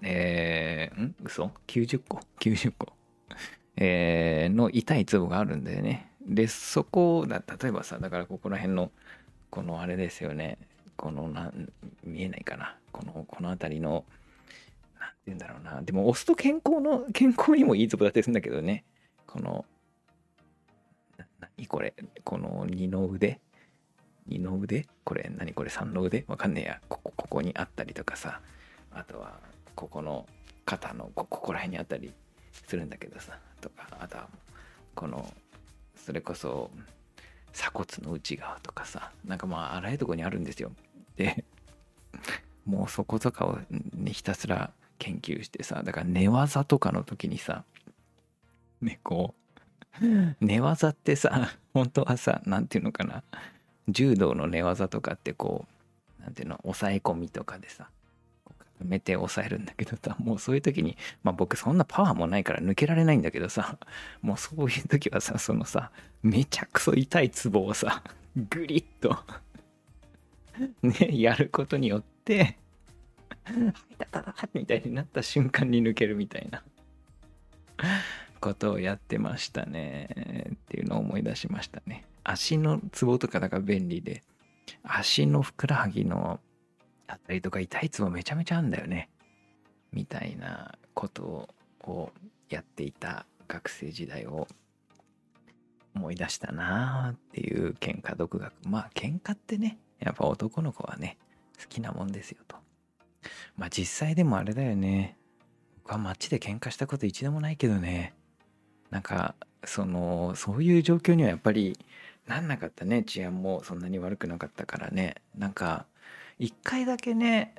[0.02, 1.16] えー、ん？
[1.24, 2.94] 嘘 ?90 個 ?90 個？
[3.76, 6.12] えー、の痛いツボがあるんだよね。
[6.26, 8.92] で、そこだ、例えばさ、だからここら辺の、
[9.50, 10.58] このあれですよね。
[10.96, 11.52] このな、
[12.04, 12.78] 見えないかな。
[12.92, 14.06] この、この辺りの、
[15.00, 15.82] なんて言うんだろうな。
[15.82, 18.84] でも押すと健康の、健康にもいいツボだったりするんだけどね。
[19.26, 19.66] この、
[21.40, 23.40] 何これこの二の腕
[24.28, 24.88] 二の腕？
[25.04, 25.70] これ何これ？
[25.70, 26.24] 三の腕？
[26.28, 26.82] わかんねえや。
[26.88, 28.42] ここ、ここにあったりとかさ。
[28.92, 29.40] あとは、
[29.76, 30.28] ここの
[30.66, 32.14] 肩のここら辺にあったり
[32.52, 33.40] するんだけどさ。
[33.62, 34.30] とか、あとは、
[34.96, 35.34] この、
[35.96, 36.70] それこそ、
[37.54, 39.12] 鎖骨の内側とかさ。
[39.26, 40.72] なんかまあ、あらゆるとこにあるんですよ。
[41.16, 41.44] で、
[42.66, 43.60] もうそことかを、
[43.94, 45.82] ね、ひたすら研究してさ。
[45.84, 47.64] だから寝技とかの時にさ、
[48.82, 49.34] ね、こ
[50.02, 50.06] う、
[50.40, 53.24] 寝技ってさ、本当はさ、なんていうのかな。
[53.88, 55.66] 柔道の寝技とかってこ
[56.20, 57.90] う、なんていうの、抑え込みとかでさ、
[58.80, 63.78] こう固めて抑えるんだけどさ、 もうそういう時に、まあ僕そんなパワーもないから抜けられないんだけどさ、
[64.22, 65.92] もうそういう時はさ、そのさ、
[66.24, 68.04] めちゃくそ痛いツボをさ、
[68.50, 69.18] グリッと
[70.82, 72.58] ね、やることによって、
[73.46, 76.64] はいたたたみたいになった瞬間に抜けるみたいな。
[78.40, 80.48] ことをやってましたね。
[80.54, 82.06] っていうのを思い出しましたね。
[82.24, 84.24] 足のツボとかだから便利で、
[84.84, 86.40] 足のふくらはぎの
[87.10, 89.10] あったりとか痛いツボめちゃめちゃあんだよね。
[89.92, 91.50] みたいなこと
[91.84, 92.12] を
[92.50, 94.48] やっていた学生時代を
[95.96, 98.54] 思い出したなーっていう喧嘩独学。
[98.66, 101.18] まあ喧嘩ってね、やっぱ男の子はね、
[101.60, 102.56] 好きなもんですよと。
[103.58, 105.18] まあ実際でもあれだよね。
[105.84, 108.14] 僕は街で喧嘩したこと一度もないけどね。
[108.92, 111.78] なんか、その、そういう状況にはやっぱり
[112.28, 113.04] なんなかったね。
[113.04, 115.16] 治安もそんなに悪くなかったからね。
[115.36, 115.88] なんか、
[116.40, 117.54] 一回だけね、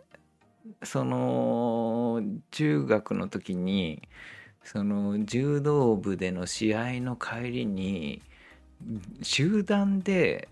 [0.82, 4.02] その、中学の時に、
[4.64, 8.22] その柔道部での試合の帰りに
[9.22, 10.48] 集団で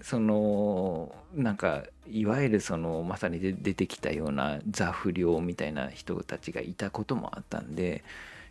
[0.00, 8.04] そのなんかいわゆるそのまさに出てきたようなザ不良みたいな人たちがいたこともあったんで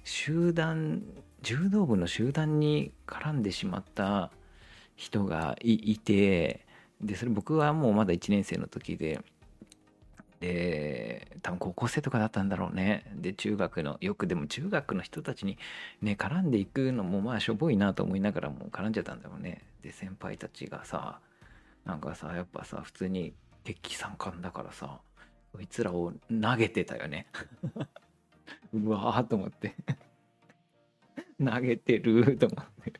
[0.03, 1.03] 集団
[1.41, 4.31] 柔道部の集団に絡んでしまった
[4.95, 6.65] 人がいて
[7.01, 9.21] でそれ僕はもうまだ1年生の時で
[10.39, 13.05] で多分高校生とかだったんだろうね。
[13.15, 15.57] で中学のよくでも中学の人たちに
[16.01, 19.61] ね絡んでいくのもまあしょぼいなと思いながらも絡んじゃったんだろうね。
[19.83, 21.19] で先輩たちがさ
[21.85, 23.33] なんかさやっぱさ普通に
[23.63, 24.99] 敵参観だからさ
[25.53, 26.11] そいつらを
[26.41, 27.27] 投げてたよね。
[28.73, 29.75] うわーと思って。
[31.43, 32.93] 投げてると思って。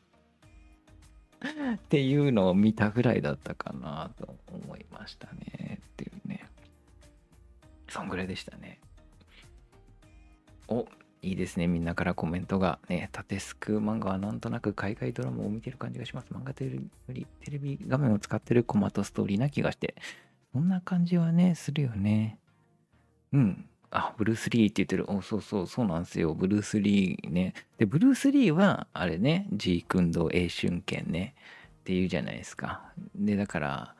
[1.74, 6.48] っていうのを見たぐらいだったかなと思いましたねっていうね。
[7.88, 8.80] そんぐらいでしたね。
[10.68, 10.86] お
[11.22, 11.66] いいですね。
[11.66, 16.26] みんなからコメントがね縦スク漫画はなんとなく海外ドラマを見てる感じがします。
[16.32, 19.94] 漫画というよりテレビ画面を使ってるコマとストーリーな気がして。
[20.52, 22.38] そんな感じはねするよね。
[23.32, 23.64] うん。
[23.92, 25.10] あ、ブルース・リーって言ってる。
[25.10, 26.34] お、そうそう、そうなんですよ。
[26.34, 27.54] ブルース・リーね。
[27.76, 31.34] で、ブルース・リーは、あれね、ジークンドー、英春剣ね。
[31.82, 32.80] っていうじゃないですか。
[33.14, 33.94] で、だから、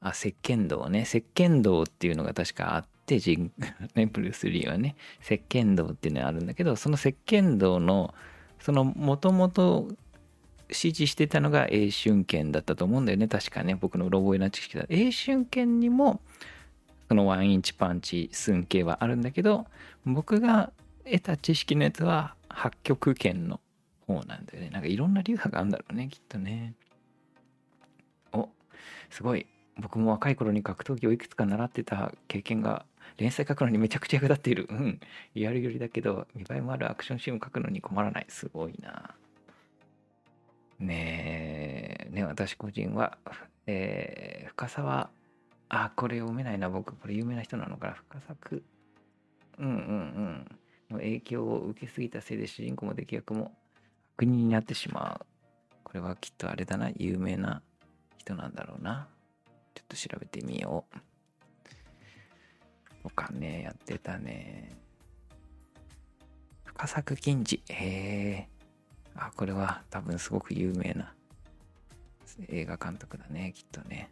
[0.00, 1.02] あ、石剣道ね。
[1.02, 3.38] 石剣道っていうのが確かあって、ジ、
[3.94, 4.94] ね、ブルース・リーはね。
[5.22, 8.14] 石剣道っていうのがあるんだけど、その石剣道の、
[8.60, 9.88] その、もともと、
[10.68, 13.26] 指示してたのが英春剣だったと思うんだよね。
[13.26, 13.74] 確かね。
[13.74, 14.84] 僕のうろ覚えな知識だ。
[14.90, 16.20] 英春剣にも、
[17.08, 19.66] そのワンインチパンチ寸形はあるんだけど
[20.04, 20.72] 僕が
[21.04, 23.60] 得た知識のやつは八極拳の
[24.06, 24.70] 方なんだよね。
[24.70, 26.74] なんかいろんな流派があるんだろうねきっとね。
[28.32, 28.48] お
[29.10, 29.46] すごい。
[29.78, 32.84] 僕も若い頃に格闘技をいくつか習ってた経験が
[33.16, 34.66] 連載書くのにめちゃくちゃ役立っている。
[34.70, 35.00] うん。
[35.34, 38.26] やるよりだけど見栄えもあるアクションシーンを書くのに困らない。
[38.28, 39.14] すごいな。
[40.78, 42.10] ねえ。
[42.10, 43.18] ね私個人は
[43.70, 45.10] えー、深沢
[45.68, 46.94] あ、これ読めないな、僕。
[46.96, 47.94] これ有名な人なのかな。
[47.94, 48.64] 深作。
[49.58, 50.58] うんうんうん。
[50.90, 53.52] の影響を受けすぎたせいで主人公も敵役も
[54.16, 55.26] 悪人になってしまう。
[55.84, 56.90] これはきっとあれだな。
[56.96, 57.62] 有名な
[58.16, 59.08] 人なんだろうな。
[59.74, 60.98] ちょっと調べてみよう。
[63.02, 64.76] とかね、やってたね。
[66.64, 67.62] 深作金次。
[67.68, 68.48] へえ。
[69.14, 71.12] あ、これは多分すごく有名な
[72.48, 74.10] 映画監督だね、きっとね。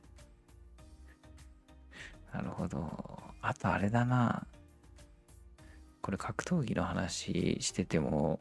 [2.36, 2.86] なるほど。
[3.40, 4.46] あとあれだな。
[6.02, 8.38] これ格闘技の話してても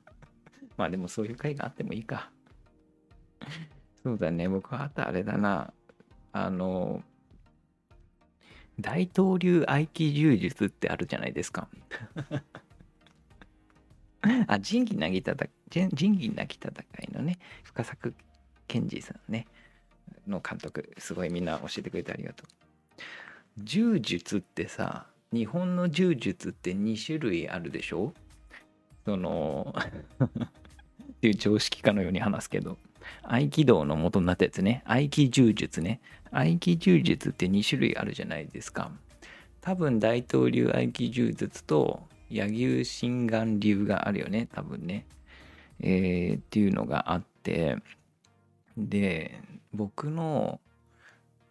[0.78, 2.32] まあでもそういう回があってもいいか。
[4.02, 4.48] そうだね。
[4.48, 5.74] 僕はあとあれだな。
[6.32, 7.02] あの、
[8.80, 11.68] 大東流合気柔術ってあるじゃないですか。
[14.46, 15.50] あ、仁義なき戦い、
[15.92, 18.14] 仁義なき戦いのね、深作
[18.66, 19.46] 健二さんね、
[20.26, 22.57] の監督、すごいみんな教えてくれてありがとう。
[23.56, 28.14] 柔術ってさ、日本の柔術って2種類あるでしょ？
[29.04, 29.74] その
[30.22, 32.78] っていう常識かのように話すけど、
[33.22, 36.00] 合気道の元になったやつね、合気柔術ね。
[36.30, 38.92] 合気柔術って2種類あるじゃないですか。
[39.60, 45.06] 多分大東流合気柔術と柳生心眼流があるよね、多分ね。
[45.80, 47.76] えー、っていうのがあって、
[48.76, 49.40] で、
[49.72, 50.60] 僕の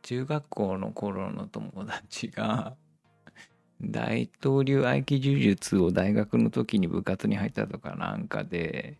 [0.07, 2.77] 中学校の頃の友達が、
[3.81, 8.97] 大東流合気柔術を大学の時に部活に入ったとかなんかで、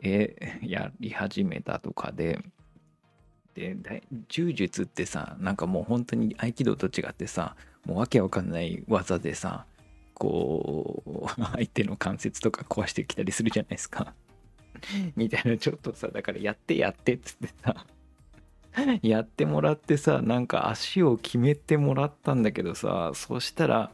[0.00, 2.38] え、やり始めたとかで、
[3.54, 3.76] で、
[4.28, 9.66] 柔術ってさ、なんかもう本当に合気道と違ってさ、もうわけわかんない技でさ、
[10.14, 11.26] こう、
[11.56, 14.14] 相手の関節とか壊してきたりするじゃないですか。
[15.16, 17.84] みたいな、ちょっとさ、だからやってやってっつってさ、
[19.02, 23.90] やってもらってさ、なんか足を決めてもらったんだけどさ、そしたら、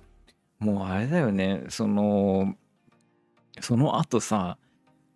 [0.58, 2.56] もうあれだよね、その、
[3.60, 4.58] その後さ、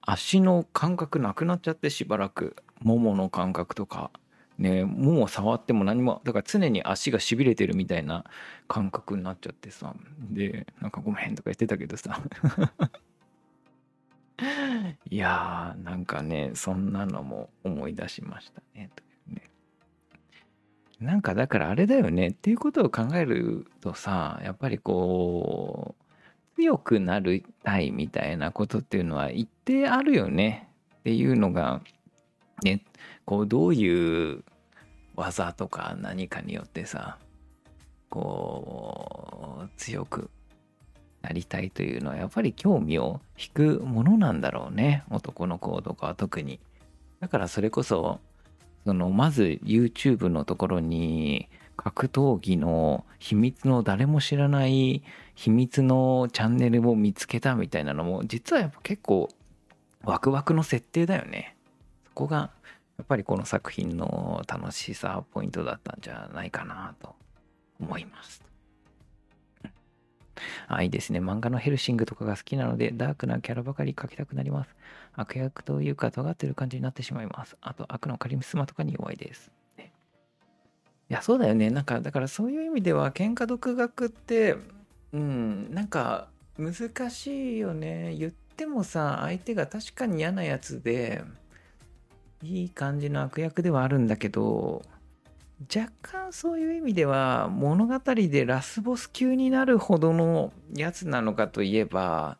[0.03, 4.11] 足の感覚なくなっちゃってしばらく、ももの感覚とか。
[4.59, 8.25] ね、もう触っても何も、だから常に足がしびれてるみたいな
[8.69, 9.95] 感覚になっちゃってさ、
[10.31, 12.23] で、なんかごめんとか言ってたけどさ。
[15.11, 18.85] いやー、なんかね、そんなのも思い出しましたね。
[18.85, 18.91] ね
[21.01, 26.07] なんかだからあれだよねっていうことを考えるとさ、やっぱりこう、
[26.57, 30.69] 強くなりたいみたいなことっていうのは一定あるよね
[31.01, 31.83] っていうのが
[32.63, 32.83] ね、
[33.27, 34.43] こうどういう
[35.15, 37.19] 技とか何かによってさ
[38.09, 40.31] こう強く
[41.23, 45.05] なりたいというのはやっぱり興味を引くものなんだろうね。
[45.11, 46.61] 男の子とかは特に。
[47.21, 48.21] だからそれこそ
[48.87, 55.03] そのまず YouTube のところに格闘技の秘密の誰も知らない
[55.35, 59.29] 秘密のチャンネルを見つけたみたいなのも実はやっぱ結構
[60.05, 61.57] ワクワクの設定だよね
[62.07, 62.53] そこが
[62.97, 67.17] やっぱりこの作品の楽しさポイントだったんじゃないかなと
[67.81, 68.41] 思います。
[70.69, 71.21] あ、いいですね。
[71.21, 74.71] 漫画のヘルシングとかが好きなので、ダークなキャラばかり描きたくなります。
[75.17, 77.57] 悪役というか、尖ってる感じになってしまいます。
[77.61, 79.51] あと、悪のカリスマとかに弱いです。
[79.77, 79.93] ね
[81.11, 81.71] いや、そうだよね。
[81.71, 84.57] なんか、だからそういう意味では、喧嘩独学って、
[85.13, 88.15] うん、なんか、難しいよね。
[88.15, 91.25] 言ってもさ、相手が確かに嫌なやつで、
[92.43, 94.83] いい感じの悪役ではあるんだけど
[95.75, 102.37] 若干そういう意味では物語でラスボス級になるほどのやつなのかといえば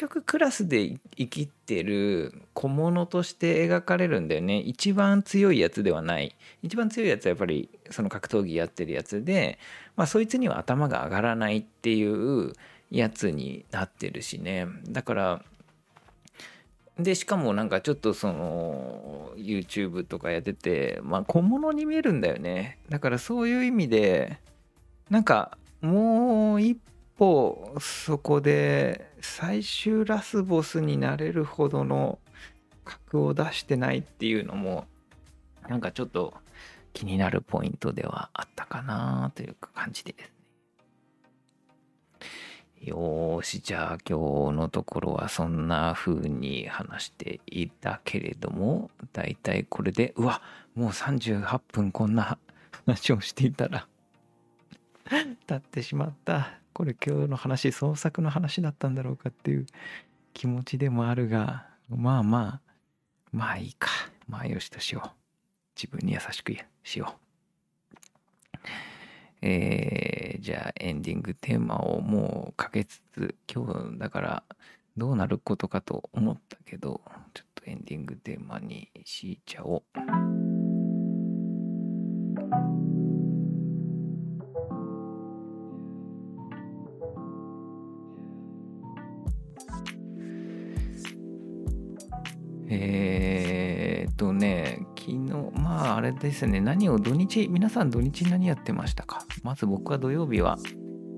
[0.00, 4.58] 局クラスで生きてる小物として描かれるんだよね。
[4.58, 6.34] 一番強いやつではない。
[6.62, 9.58] 一番強いやつはやっぱりその格闘技やってるやつで
[9.96, 12.52] まあそいつには頭が上がらないっていう
[12.90, 14.66] やつになってるしね。
[14.88, 15.44] だから
[16.98, 22.78] でしかもなんかちょっとその YouTube とかやっててまあ小物に見えるんだよね。
[22.88, 24.38] だからそういう意味で
[25.10, 26.78] なんかもう一
[27.20, 32.18] 歩そこで最終ラスボスになれるほどの
[32.84, 34.86] 格を出してないっていうのも
[35.68, 36.32] なんかちょっと
[36.94, 40.32] 気になるポイントではあったかなという感じです
[42.80, 50.40] よーし、じゃあ今日のところはそんな風に話していたけれども、だいたいこれで、うわ、
[50.74, 52.38] もう38分こんな
[52.86, 53.86] 話をしていたら
[55.46, 56.59] 経ってしまった。
[56.72, 59.66] これ今日の話、創作の話だったんだろうかっていう
[60.32, 62.70] 気持ちでもあるが、まあまあ、
[63.32, 63.88] まあいいか。
[64.28, 65.10] まあよしとしよう。
[65.76, 67.30] 自分に優しくしよう。
[69.42, 74.42] えー、じゃあエンディングテーマをもうかけつつ、今日だから
[74.96, 77.00] どうなることかと思ったけど、
[77.32, 80.49] ちょっとエンディングテーマにしちゃおう。
[96.10, 99.24] れですね、何を土日、皆さん土日何やってましたか？
[99.42, 100.58] まず僕は土曜日は、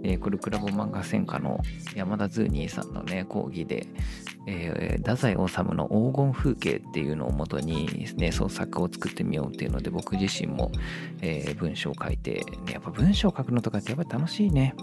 [0.05, 1.61] えー、これクラブ漫画専科の
[1.95, 3.87] 山田ズーニーさんのね講義で、
[4.47, 10.73] えー、太宰治の黄金風景っていうのをもとに、ね、創作を作ってみようっていうので僕自身も、
[11.21, 14.75] えー、文章を書いて、ね、やっぱ文章を書くのとかってやっぱり楽しいね。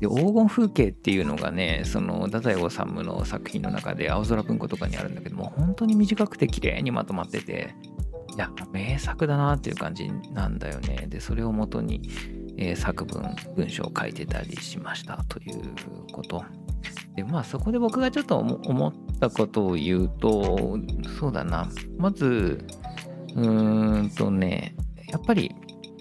[0.00, 7.74] で黄金風景っていうのがねその太宰治の作品の中で青空文庫とかにあるんだけども本当に短くて綺麗にまとまってて
[8.36, 11.06] や名作だなっていう感じなんだよね。
[11.08, 12.08] でそれをもとに、
[12.56, 13.22] えー、作文
[13.56, 15.60] 文章を書いてたりしましたという
[16.12, 16.42] こと。
[17.14, 20.78] でまあそこで僕がちょっと思ったことを言うと
[21.18, 21.68] そうだな。
[21.98, 22.64] まず
[23.34, 24.74] うーんとね
[25.08, 25.54] やっぱり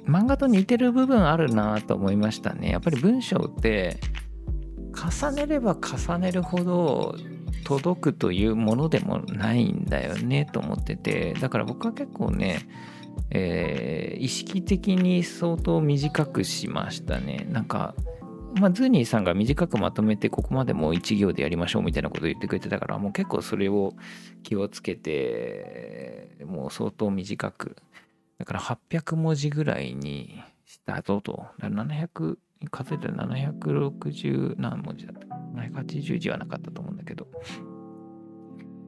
[0.08, 2.72] 漫画と似てる部分あるなと思いましたね。
[2.72, 4.00] やっぱり文章って
[4.94, 7.16] 重ねれば重ねるほど
[7.62, 12.68] 届くというものでもないんだよねと思っててだから僕は結構ね
[13.30, 17.48] えー、意識的に相当短くしましたね。
[17.50, 17.96] なんか
[18.60, 23.94] まあ、ズーニーさんが短くまとめてここまでもう1行でやりましょうみたいなことを言ってくれてたからもう結構それを
[24.44, 27.78] 気をつけてもう相当短く。
[28.38, 32.38] だから800文字ぐらいにしたぞと700
[32.70, 35.36] 数えたら760何文字だった。
[35.56, 37.28] 780字はなかったと思うんだけど。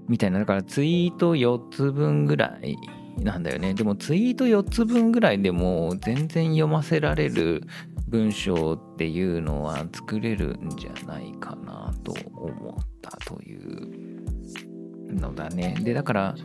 [0.07, 2.76] みたいなだからツイート4つ分ぐらい
[3.19, 3.74] なんだよね。
[3.74, 7.63] でもツイート4つ分ぐらいでも全然読ませられる
[8.07, 15.76] 文章っていうのは作れるんじゃないかなと思ったというのだね。
[15.82, 16.36] でだから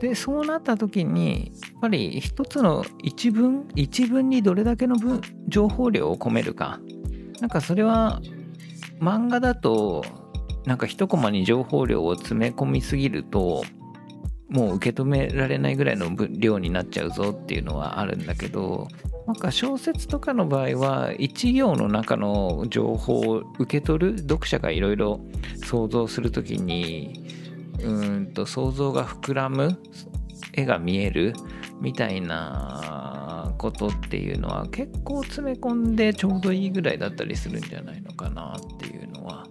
[0.00, 6.80] でそうなった時にやっぱり一つの一文一文にどれだけの分情報量を込めるか。
[7.40, 8.20] なんかそれは
[9.00, 10.04] 漫画だと
[10.66, 13.64] なんか一コマに情報量を詰め込みすぎると
[14.50, 18.88] もう受け止められないぐらいの量になっちゃうぞっていうのはあるんだけど
[19.26, 25.20] なんか小説とかの場合は一行の中の情報を受け取る読者がいろいろ
[25.64, 27.19] 想像する時に
[27.84, 29.78] うんと想像が膨らむ
[30.52, 31.34] 絵が見える
[31.80, 39.46] みたいなことっていうのは結構詰め込んでちょうどいいぐらいだったりするんじゃないのかなっていうのは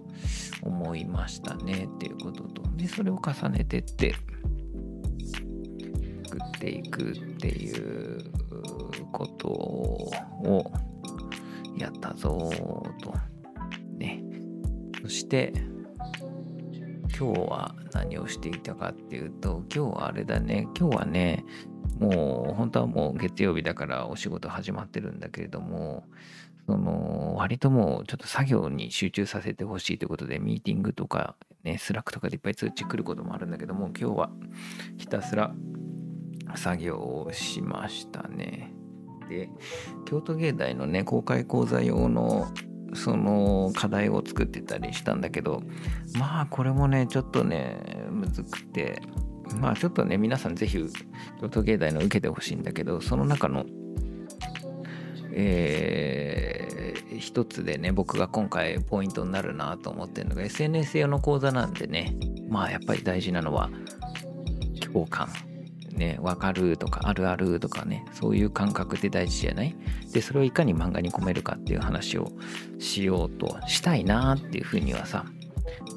[0.62, 4.14] 思いましたねっていうこととでそれを重ねてって
[6.24, 8.30] 作っていくっていう
[9.12, 10.72] ことを
[11.76, 12.50] やったぞ
[13.02, 13.14] と。
[13.96, 14.22] ね。
[15.02, 15.52] そして、
[17.20, 21.44] 今日は何をしていたかっていうと、今日はあれだね、今日はね、
[21.98, 26.04] もう本当はもう月曜日だからお仕事始まってるんだけれども、
[26.66, 34.30] その割ともうちょっと作業に集中させてほしいということでミーティングとかね Slack とかでいっぱい通知来ることもあるんだけども今日は
[34.96, 35.52] ひたすら
[36.54, 38.72] 作業をしましたね。
[39.28, 39.50] で
[40.06, 42.46] 京都芸大のね公開講座用の
[42.94, 45.62] その課題を作ってたりしたんだけど
[46.18, 47.78] まあこれもねちょっとね
[48.10, 49.02] むずくて
[49.60, 50.86] まあちょっとね皆さん是非
[51.40, 53.64] 京都芸大の受けてほしいんだけどその中の
[55.32, 62.16] えー、一つでね僕が今回ポイントになるなと思ってるのが SNS 用の講座なんでね
[62.48, 63.70] まあやっぱり大事なのは
[64.92, 65.28] 共感。
[66.00, 69.76] ね、わかるとかあるあるとかね、そういう感覚って大事じゃない？
[70.12, 72.32] で、それをいかに漫画に込めるかっていう話を
[72.78, 75.26] しようとしたいなっていうふうにはさ、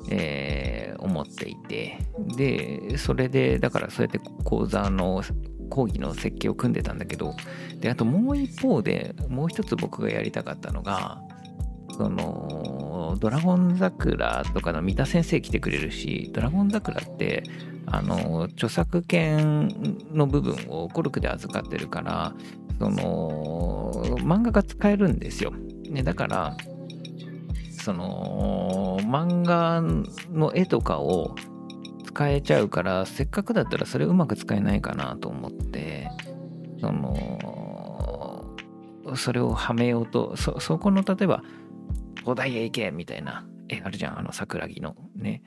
[0.10, 1.98] えー、思っていて、
[2.36, 5.24] で、それで、だからそうやって講座の
[5.70, 7.34] 講義の設計を組んでたんだけど、
[7.80, 11.22] で、あともう一方で、もう一つ僕がやりたかったのが、
[11.96, 17.44] その、ドラゴン桜とかの三田先生来てくれるし、ドラゴン桜って
[17.88, 19.70] あの著作権
[20.12, 22.34] の部分をコルクで預かってるから
[22.80, 25.52] その漫画が使えるんですよ。
[25.90, 26.58] ね、だから
[27.72, 29.82] その漫画
[30.32, 31.36] の絵とかを
[32.06, 36.10] 使えちゃうからせっかくだったらそれうまく使えないかなと思って
[36.80, 38.56] その
[39.16, 41.44] それをはめようとそこの例えば
[42.22, 45.42] 「東大へ行け」みたいな絵あるじゃんあの桜木のね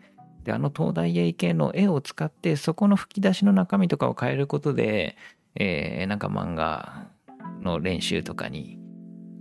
[0.46, 5.16] であの東大へ行けの絵を使ってそこの吹き出しの中身とかを変えることで、
[5.56, 7.08] えー、なんか漫画
[7.62, 8.78] の練習とかに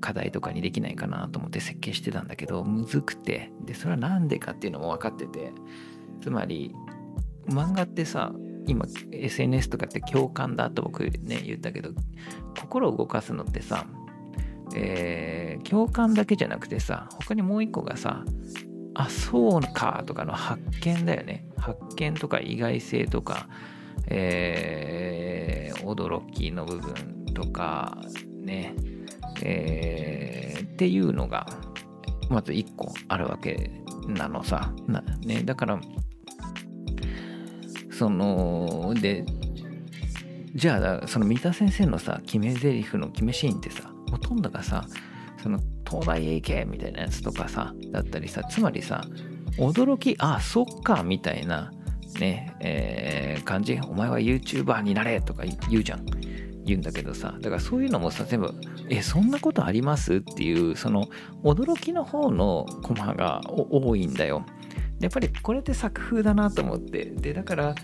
[0.01, 3.51] 課題とかにできないかなと思って設計してたんだけどむずくて。
[3.65, 5.53] でそれは何でかっていうのも分かってて。
[6.21, 6.73] つまり
[7.47, 8.33] 漫画ってさ
[8.65, 11.91] 今 SNS とかって共感だと僕ね言ったけど
[12.59, 13.85] 心を動かすのってさ
[14.75, 18.25] えー、共感だけじゃなくてさ他にもう一個がさ
[18.95, 21.45] あそうかとかの発見だよね。
[21.57, 23.47] 発見とか意外性とか、
[24.07, 27.97] えー、驚きの部分とか
[28.41, 28.73] ね、
[29.43, 31.45] えー、っていうのが
[32.29, 33.69] まず1個あるわけ
[34.07, 34.71] なのさ。
[35.25, 35.79] ね、だから
[37.91, 39.25] そので
[40.53, 44.85] じゃあその三田先生のさ決め台詞の決めシーンってさほとんどがさ
[45.45, 49.03] その東大へ行けみたいなやつとかさだったりさつまりさ
[49.59, 51.71] 驚きあそっかみたいな
[52.19, 53.79] ねえー、感じ。
[53.87, 56.05] お前は YouTuber になれとか言うじゃん。
[56.65, 58.51] 言うんだけどさだからそういうのもさ全部
[58.89, 60.15] えそんなことあります？
[60.15, 61.07] っていうその
[61.43, 64.43] 驚きの方のコマが多いんだよ。
[64.99, 67.05] やっぱりこれって作風だなと思って。
[67.05, 67.75] でだから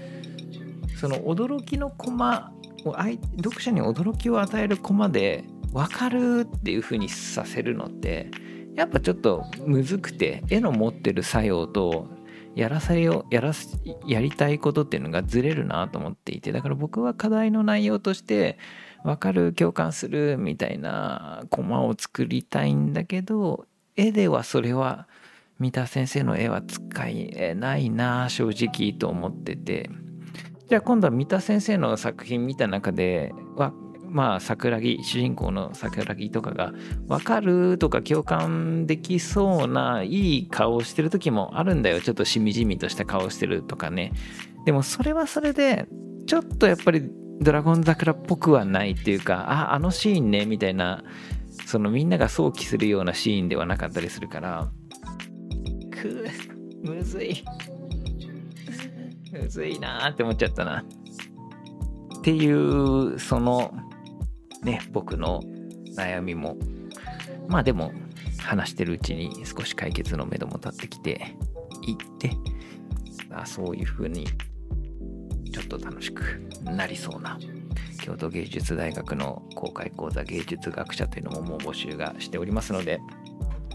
[1.00, 2.52] その驚きのコマ
[2.86, 2.96] を
[3.38, 5.44] 読者に驚きを与えるコマで
[5.74, 8.30] 分かるっていう風にさせるのって
[8.76, 12.08] やっぱちょっとむずくて絵の持ってる作用と
[12.56, 13.54] やらされよやら
[14.06, 18.58] やりたいことっていうのがずれるなと思っていてだから僕は課題の内容として
[19.04, 23.66] 分かる共感するみたいなコマを作りたいんだけど
[23.96, 25.08] 絵ではそれは
[25.60, 29.90] 三田先生の絵は使えないな正直と思ってて。
[30.72, 33.34] じゃあ今度は三田先生の作品見た中で
[34.12, 36.74] まあ桜木主人公の桜木とかが
[37.08, 42.02] 分かるとか共感できそうないい顔をしてる時もあるんだよ。
[42.02, 44.12] ちょっとしみじみとした顔してるとかね。
[44.66, 45.88] でもそれはそれで
[46.28, 47.10] ちょっとやっぱり
[47.40, 51.04] ドラゴン桜っぽくはないっていうかああのシーンねみたいな
[51.66, 54.70] そのみんなが想起するようなシーンではなかったりするから。
[55.90, 56.28] く
[56.84, 57.44] むずい。
[59.32, 60.84] むずいなーって思っちゃったな。
[62.20, 63.74] っていうその
[64.64, 65.42] ね、僕の
[65.96, 66.58] 悩みも、
[67.48, 67.92] まあでも、
[68.40, 71.36] 話してるうちに少し解決のめども立ってきて
[71.86, 72.32] いって、
[73.32, 74.26] あそういう風に
[75.52, 76.22] ちょっと楽しく
[76.64, 77.38] なりそうな
[78.02, 83.00] 京都芸術大学の公開講座芸術学者というのももう募集がしておりますので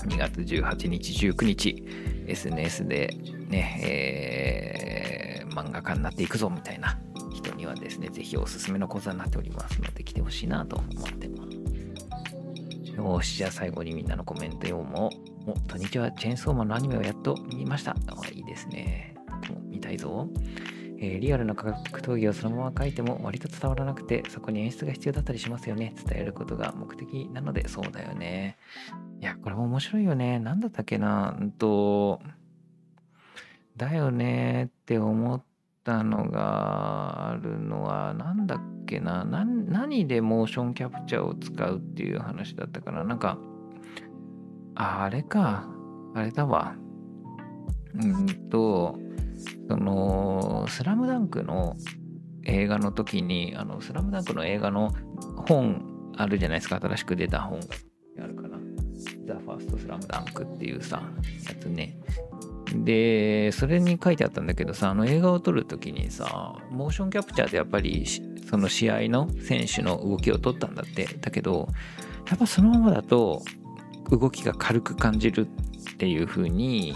[0.07, 1.84] 2月18日19日
[2.26, 3.14] SNS で
[3.48, 6.98] ね、えー、漫画家になっていくぞみたいな
[7.32, 12.92] 人にはですね、ぜひおすすめの講座になっておりますので、来てほしいなと思ってます。
[12.96, 15.11] よし、じゃあ最後にみんなのコメント読も
[15.46, 15.50] う。
[15.50, 17.92] お、土日はチェーンソーマンのアニメをやっと見ました。
[17.92, 19.14] あいいですね。
[19.68, 20.28] 見たいぞ。
[20.99, 25.94] えー、リアルな格闘技をそのまま書いても割と伝わらなくて、そこに演出が必要だったりしますよね。
[26.07, 28.57] 伝えることが目的なので、そうだよね。
[29.20, 30.38] いや、これも面白いよね。
[30.38, 31.36] なんだったっけな。
[31.38, 32.20] うんと、
[33.76, 35.42] だよねって思っ
[35.84, 43.38] たのがあるのは何だっけな何でモーションキャプチャーを使うっていう話だったかななんか
[44.74, 45.68] あれか
[46.14, 46.74] あれだわ
[47.94, 48.99] うんと
[49.68, 51.76] その「スラムダンクの
[52.45, 54.93] 映画の時にあの「スラムダンクの映画の
[55.49, 56.80] 本あるじゃないですか。
[56.80, 57.61] 新しく出た本。
[58.16, 58.59] があるかな
[59.26, 61.03] 「ザ・ファースト・スラムダンクっていうさ
[61.49, 61.99] やつね。
[62.84, 68.05] で、それに書いてあったんだけどさ、あの映画を撮るときにさ、モーションキャプチャーでやっぱり
[68.51, 71.07] その試合の選手の動きを撮ったんだって。
[71.20, 71.68] だけど、
[72.28, 73.43] やっぱそのままだと
[74.11, 76.95] 動きが軽く感じるっていう風に、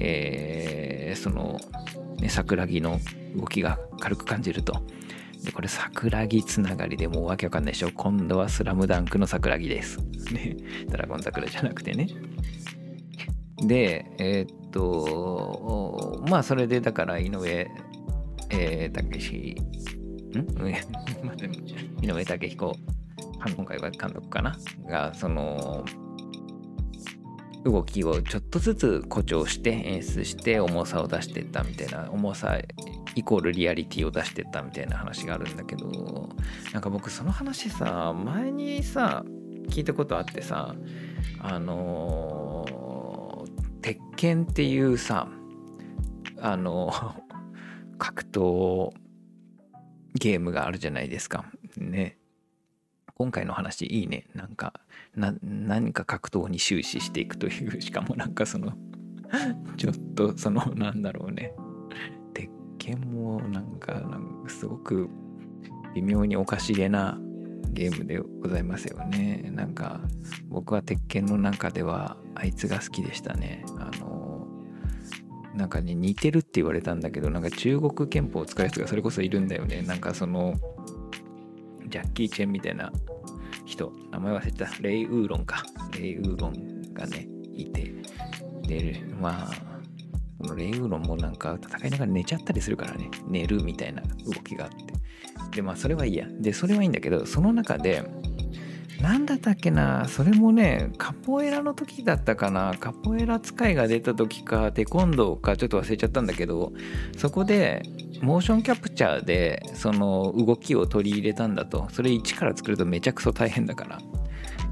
[0.00, 1.58] えー、その、
[2.18, 3.00] ね、桜木の
[3.36, 4.82] 動きが軽く感じると。
[5.44, 7.90] で、これ桜木つながりでもうわけわかんないでしょ。
[7.94, 9.98] 今度はスラムダンクの桜木です。
[10.32, 10.56] ね。
[10.90, 12.08] ドラゴン桜じゃなくてね。
[13.58, 17.70] で、えー、っと、まあ、それでだから井上、
[18.50, 19.56] えー、武史、
[20.36, 20.44] ん？
[22.04, 22.76] 井上武彦、
[23.56, 24.56] 今回は監督かな？
[24.88, 25.84] が、その、
[27.66, 32.58] 動きをちょっとずつ誇張して演出して重さを出していったみたいな重さ
[33.14, 36.28] イコールリアリティを出していったみたいな話があるんだけど
[36.72, 39.24] なんか僕その話さ前にさ
[39.68, 40.74] 聞いたことあってさ
[41.40, 42.86] あのー
[43.86, 45.28] 鉄拳っていうさ
[46.40, 46.92] あの
[47.98, 48.92] 格闘
[50.14, 51.44] ゲームがあるじゃないですか。
[51.76, 52.18] ね。
[53.14, 54.26] 今回の話いいね。
[54.34, 54.72] なんか
[55.16, 58.72] な何か格闘に終始していくというしかもなんかその
[59.76, 61.52] ちょっとそのなんだろうね。
[62.34, 65.08] 鉄拳もなんかなんかすごく
[65.94, 67.18] 微妙におかしげな
[67.70, 69.50] ゲームでございますよね。
[69.54, 70.00] なんか
[70.48, 73.64] 僕は鉄拳の中ではあいつが好きでしたね。
[73.78, 74.46] あの
[75.54, 79.82] なんかね似てるって言われたんだけどなんか中国憲法を使う人がそれこそいるんだよね。
[79.82, 80.54] なんかその
[81.88, 82.92] ジャッキー・チェンみたいな
[83.66, 84.70] 人名前忘れた。
[84.80, 85.64] レイ・ウーロンか。
[85.92, 87.92] レイ・ウーロンがねいて
[88.66, 89.80] でまあ
[90.38, 93.10] このレイ・ウーロンもなんか戦いながら寝ちゃったりするからね。
[93.26, 94.76] 寝るみたいな動きがあって。
[95.56, 96.26] でまあそれはいいや。
[96.40, 98.08] でそれはいいんだけどその中で
[99.00, 100.06] なんだったっけな。
[100.08, 102.74] それもねカポエラの時だったかな。
[102.78, 106.72] カポエラ使いが出た時かテコンドーかちょっと忘れちゃったんだけど
[107.16, 107.82] そこで
[108.22, 111.88] モーションキャプチャーでその動きを取り入れたんだと。
[111.90, 113.98] それ一から作るとめちゃくそ大変だから。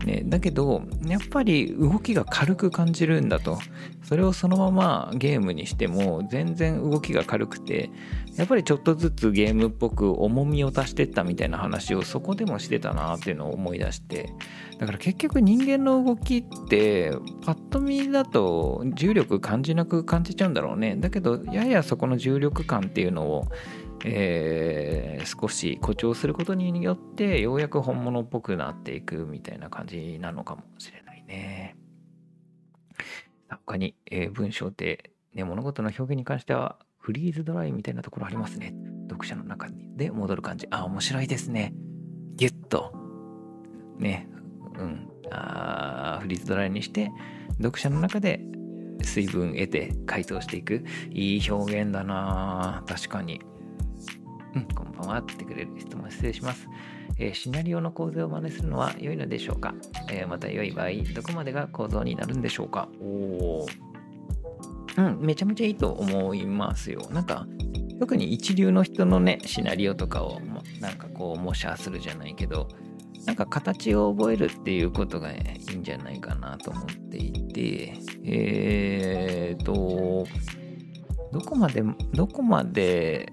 [0.04, 3.58] ね、だけどやっぱり動きが軽く感じるんだと。
[4.02, 7.90] それをそのままゲームにしても全然動きが軽くて
[8.36, 14.34] やっぱりちょっとずつゲームっぽく重みを足してったみたいな話をそこでもしてたなっていうのを思い出して。
[14.78, 17.12] だから結局人間の動きって
[17.44, 20.96] パッと見だと重力感じなく感じちゃうんだろうね。
[20.96, 23.46] だけどややそこの重力感っていうのを
[24.04, 31.76] えー、少し誇張することによってようやく本物っぽくなっていくみたいな感じなのかもしれないね。
[33.48, 38.74] 他に、えー、文章って、ね、物事の表現に関してはフリーズドライみたいなところありますね。
[39.08, 40.66] 読者の中にで戻る感じ。
[40.70, 41.74] あ、面白いですね。
[42.36, 42.92] ギュッと。
[43.98, 44.28] ね。
[44.78, 45.08] うん。
[45.30, 47.10] あフリーズドライにして
[47.58, 48.40] 読者の中で
[49.02, 50.84] 水分得て回答していく。
[51.10, 53.40] いい表現だな確かに。
[54.54, 55.18] うん、こんばんは。
[55.18, 56.68] ってくれる質問失礼します。
[57.18, 59.74] えー、シナリオの構造を真似するのは良いのでしょうか、
[60.08, 62.88] えー、また良い場合、どこまでが構造になるんでしょうか？
[63.00, 63.66] お
[64.96, 67.00] うん、めちゃめちゃいいと思いますよ。
[67.10, 67.48] なんか、
[67.98, 70.40] 特に一流の人のね、シナリオとかを、
[70.80, 72.68] なんかこう、模写するじゃないけど、
[73.26, 80.26] なんか形を覚えるっていうことがいいんじゃないかなと思っていて、えーと、
[81.32, 81.82] どこまで、
[82.12, 83.32] どこまで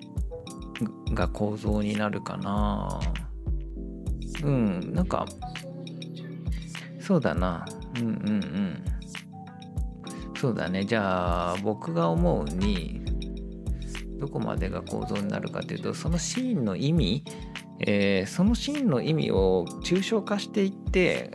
[1.14, 3.00] が構造になるかな。
[4.44, 5.26] うんなんか
[7.00, 7.66] そうだな。
[7.98, 8.84] うんうんうん。
[10.36, 10.86] そうだね。
[10.86, 13.02] じゃあ僕が思うに
[14.22, 17.24] どこまでが構造になるかというとそのシーンの意味、
[17.80, 21.32] えー、そのシーンの意味を抽象化していって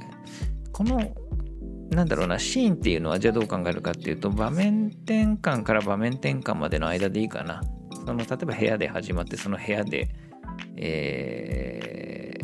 [0.73, 1.13] この
[1.91, 7.61] なんだろうなシーンっていうのはじゃあどう考えるかっていうと場面転換から場面転換までの間でいいかな。
[8.07, 10.09] その例えば部屋で始まってその部屋で、
[10.77, 12.39] え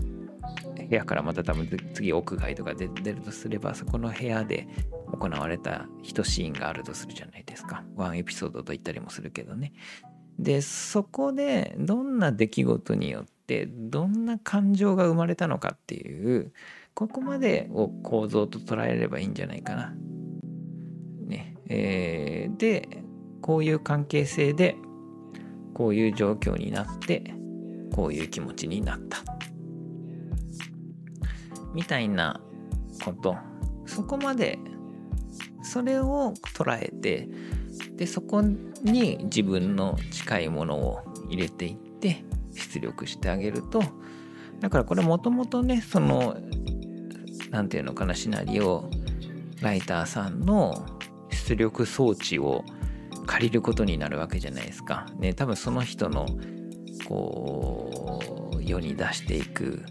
[0.77, 4.67] ー、部屋からまた多分次屋外とかで出るとすればそこの部屋で
[5.13, 7.85] 行われた一シーンがあるとするじゃないですか。
[7.95, 9.73] ワンエピソードと言ったりもするけどね。
[10.37, 16.53] でそこでどんな出来事によってどんな感情が生まれたのかっていう
[16.95, 19.95] ここまでを構造と捉えればいいんじゃないかな。
[21.25, 21.57] ね。
[21.69, 23.05] えー、で
[23.41, 24.77] こういう関係性で
[25.75, 27.35] こういう状況になって
[27.95, 29.19] こういう気持ちになった。
[31.75, 32.41] みたいな
[33.05, 33.37] こと。
[33.87, 34.59] そこまで
[35.63, 37.29] それを捉えて
[37.97, 43.83] でそこに自分の近いものを入れていって出力してあげると
[44.61, 46.37] だからこれもともとねその
[47.51, 48.89] 何て言うのかなシナリオ
[49.61, 50.87] ライターさんの
[51.31, 52.65] 出力装置を
[53.27, 55.07] 借りることになるわけじゃないですか。
[55.19, 56.27] ね、多分その人の
[57.07, 58.21] こ
[58.57, 59.85] う世に出していく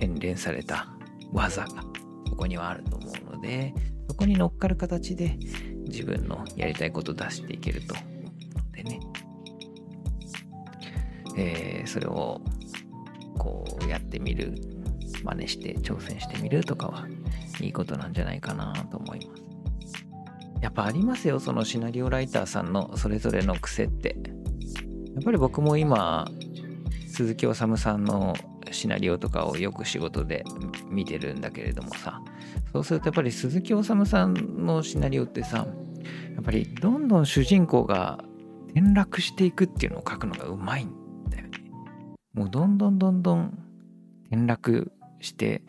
[0.00, 0.88] 洗練された
[1.32, 1.82] 技が
[2.30, 3.74] ここにはあると思うので
[4.08, 5.38] そこに乗っかる形で
[5.86, 8.14] 自分のやりたいことを出していけると思う
[8.66, 9.00] のでね、
[11.36, 12.40] えー、それを
[13.38, 14.54] こうやってみる
[15.24, 17.06] 真似して挑戦してみるとかは
[17.60, 19.45] いいことなんじゃないかなと思います。
[20.60, 24.16] やっぱありますよそのシナリオライターさんのそれぞれの癖って。
[25.14, 26.28] やっぱり僕も今
[27.08, 28.34] 鈴木治さんの
[28.70, 30.44] シナリオとかをよく仕事で
[30.90, 32.20] 見てるんだけれどもさ。
[32.72, 34.34] そうするとやっぱり鈴木治さん
[34.66, 35.66] のシナリオってさ
[36.34, 38.22] やっぱりどんどん主人公が
[38.74, 40.90] 転落していくっていうのを書くのがうまいん
[41.30, 41.52] だよね。
[42.34, 43.58] もうどんどんどんどん
[44.30, 45.62] 転落して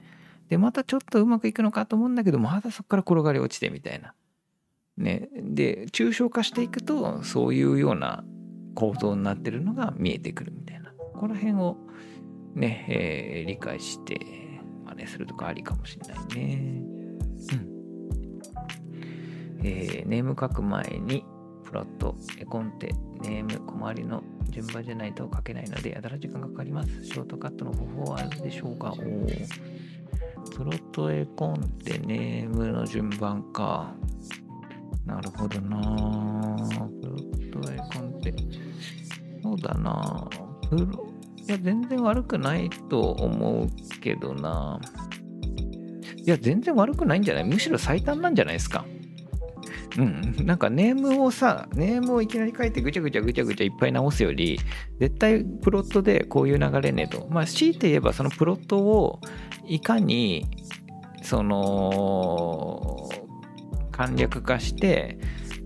[0.50, 4.14] でまたちょっとうまくいくのかと思うんだけどまたそこから転がり落ちてみたいな。
[4.98, 8.24] ね、で抽象化していくとそういうような
[8.74, 11.78] 構造になってるのが見えてくるみたいなこの辺を
[12.56, 14.20] ね、えー、理解して
[14.86, 16.82] 真似するとかありかもしれないね。
[17.54, 17.68] うん
[19.64, 21.24] えー、ネーム書く前に
[21.64, 27.04] プロット、絵コンテ、ネーム、小回りの順番じゃないと書けないのでやたら時間がかかります。
[27.04, 28.94] ショートカットの方法はあるでしょうか？
[28.94, 29.04] おプ
[30.64, 33.94] ロット、絵コンテ、ネームの順番か。
[35.08, 35.80] なるほどな
[37.02, 38.34] プロットエコンって。
[39.42, 40.28] そうだな
[40.70, 41.08] プロ、
[41.48, 43.68] いや、全然悪くないと思う
[44.02, 44.80] けどな。
[46.18, 47.46] いや、全然悪くないんじゃない？
[47.46, 48.86] むしろ最短なんじゃないですか？
[49.98, 54.60] うん、なんかネームをさ、ネームをいきなり書いてぐちゃぐちゃぐちゃぐちゃいっぱい直すより、
[55.00, 57.28] 絶対プロットでこういう流れねと。
[57.32, 59.22] まあ、強いて言えばそのプロットを
[59.66, 60.46] いかに、
[61.24, 63.10] その、
[63.98, 65.18] 簡略化して、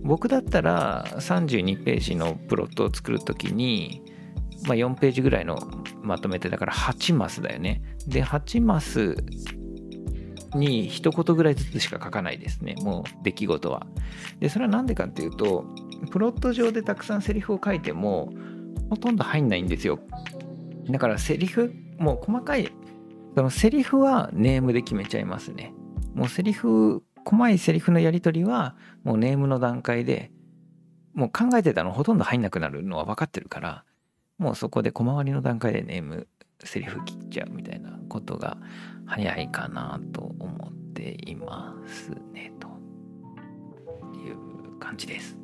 [0.04, 4.02] 僕だったら32ページのプロットを作るときに、
[4.66, 5.60] まあ、4ページぐらいの
[6.02, 7.84] まとめてだから8マスだよね。
[8.08, 9.18] で、8マス
[10.56, 12.76] に一言ぐらいずつしか書かないですね。
[12.82, 13.86] もう出来事は。
[14.40, 15.66] で、それはなんでかっていうと、
[16.10, 18.32] プロット上でたくさんセリフを書いても、
[18.90, 20.00] ほとんど入んないんですよ。
[20.90, 22.72] だからセリフ、もう細かい、
[23.36, 25.74] そのセリフはネームで決めちゃいますね。
[26.14, 30.32] もうセリフ、細いセリフのやり取りは、もうネームの段階で、
[31.14, 33.84] もう考えてたのほとんど入んなくなるのは分かってるから、
[34.38, 36.28] もうそこで小回りの段階でネーム、
[36.64, 38.58] セリフ切っちゃうみたいなことが
[39.06, 42.68] 早いかなと思っていますね、と
[44.18, 45.38] いう感じです。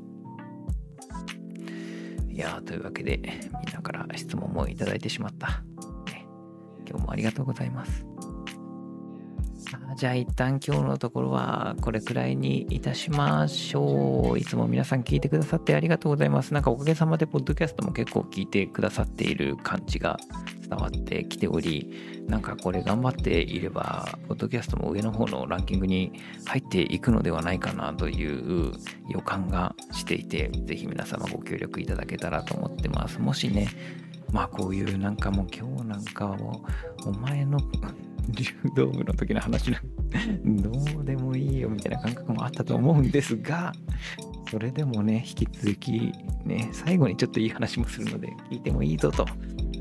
[2.29, 5.63] いやというわけで、みんなから質問もいただいてしまった。
[6.89, 8.05] 今日もありがとうございます。
[9.95, 14.39] じゃあ一旦今日のところはこれくらいにいたしましょう。
[14.39, 16.53] いつも皆さん聞いてくださってありがとうございます。
[16.53, 20.17] なんかおかげさまでポッドキャストも結構聞いてくださっている感じが
[20.61, 26.13] 伝わってきており、なんかこれ頑張っていれば、ポッドキャストも上の方のランキングに
[26.45, 28.73] 入っていくのではないかなという
[29.09, 33.19] 予感がしていて、ぜひ皆様ご協力いただけたらと思ってます。
[33.19, 33.67] もしね、
[34.31, 36.63] まあこういうなんかもう今日なんかはも
[37.05, 37.59] うお前の
[38.29, 43.73] 柔道部の時の話なんどうでもいいよみたいな感覚もあったと思うんですが、
[44.49, 46.11] それでもね、引き続き
[46.45, 49.25] ね、最後にちょっといい話もするので、聞いてもいいぞと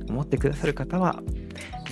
[0.09, 1.23] 思ってくださる方は、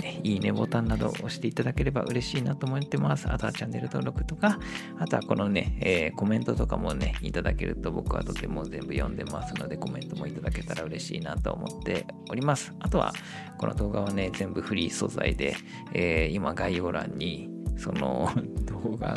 [0.01, 3.31] ね、いいねボタンなどを押していただければ嬉しいなと思ってます。
[3.31, 4.57] あとはチャンネル登録とか、
[4.97, 12.73] あとはこのね、えーコメントとかもね、いただけると僕はとても全部読んでますので、コメントもいただけたら嬉しいなと思っております。
[12.79, 13.13] あとは、
[13.59, 15.55] この動画はね、全部フリー素材で、
[15.93, 18.31] えー今概要欄に、その
[18.65, 19.15] 動画、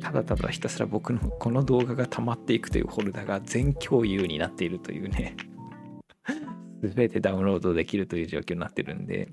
[0.00, 5.36] ただただひたすら僕のこの動画が溜まっていくというフォルダが全共有になっているというね、
[6.82, 9.30] すべてダウンロードできるという状況になってるんで、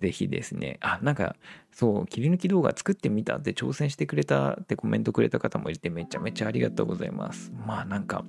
[0.00, 1.36] ぜひですね、あ、なんか、
[1.72, 7.52] そう、切り抜き動画作ってみたって挑戦してくれたってコメントくれた方もいてめちゃめちゃありがとうございます。
[7.66, 8.24] まあなんか、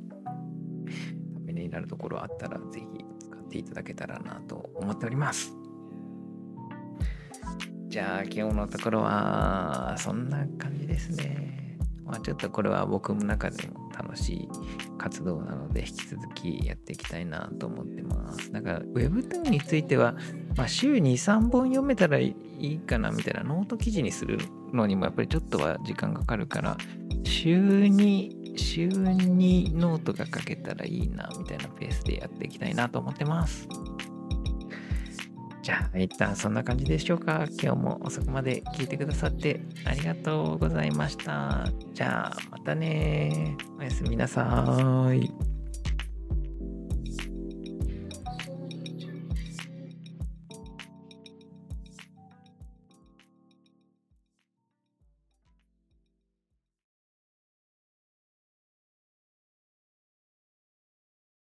[1.34, 5.53] ためになるところあったらぜひ使っていただけたらなと思っております。
[7.88, 11.78] じゃあ今日のところはそんな感じですね。
[12.03, 14.49] まあちょっとこれは僕の中でも楽しい
[14.97, 18.51] 活動なので引き続きやっていきたいなと思ってます。
[18.51, 20.15] だから Webtoon については、
[20.57, 24.39] まあ、週に3本読めたらいいかなみたいなノート記事にする
[24.73, 26.77] のにもやっぱりちょっとは時間かかるから
[27.23, 33.67] 週に週にノートが書けたらいいなみたいなペースでやっていきたいなと思ってます。
[35.61, 37.45] じゃあ一旦そんな感じでしょうか。
[37.61, 41.67] 今日も遅くまで聞いてくださってありがとうございました。
[41.93, 43.55] じゃあまたね。
[43.77, 45.46] おやすみなさーい。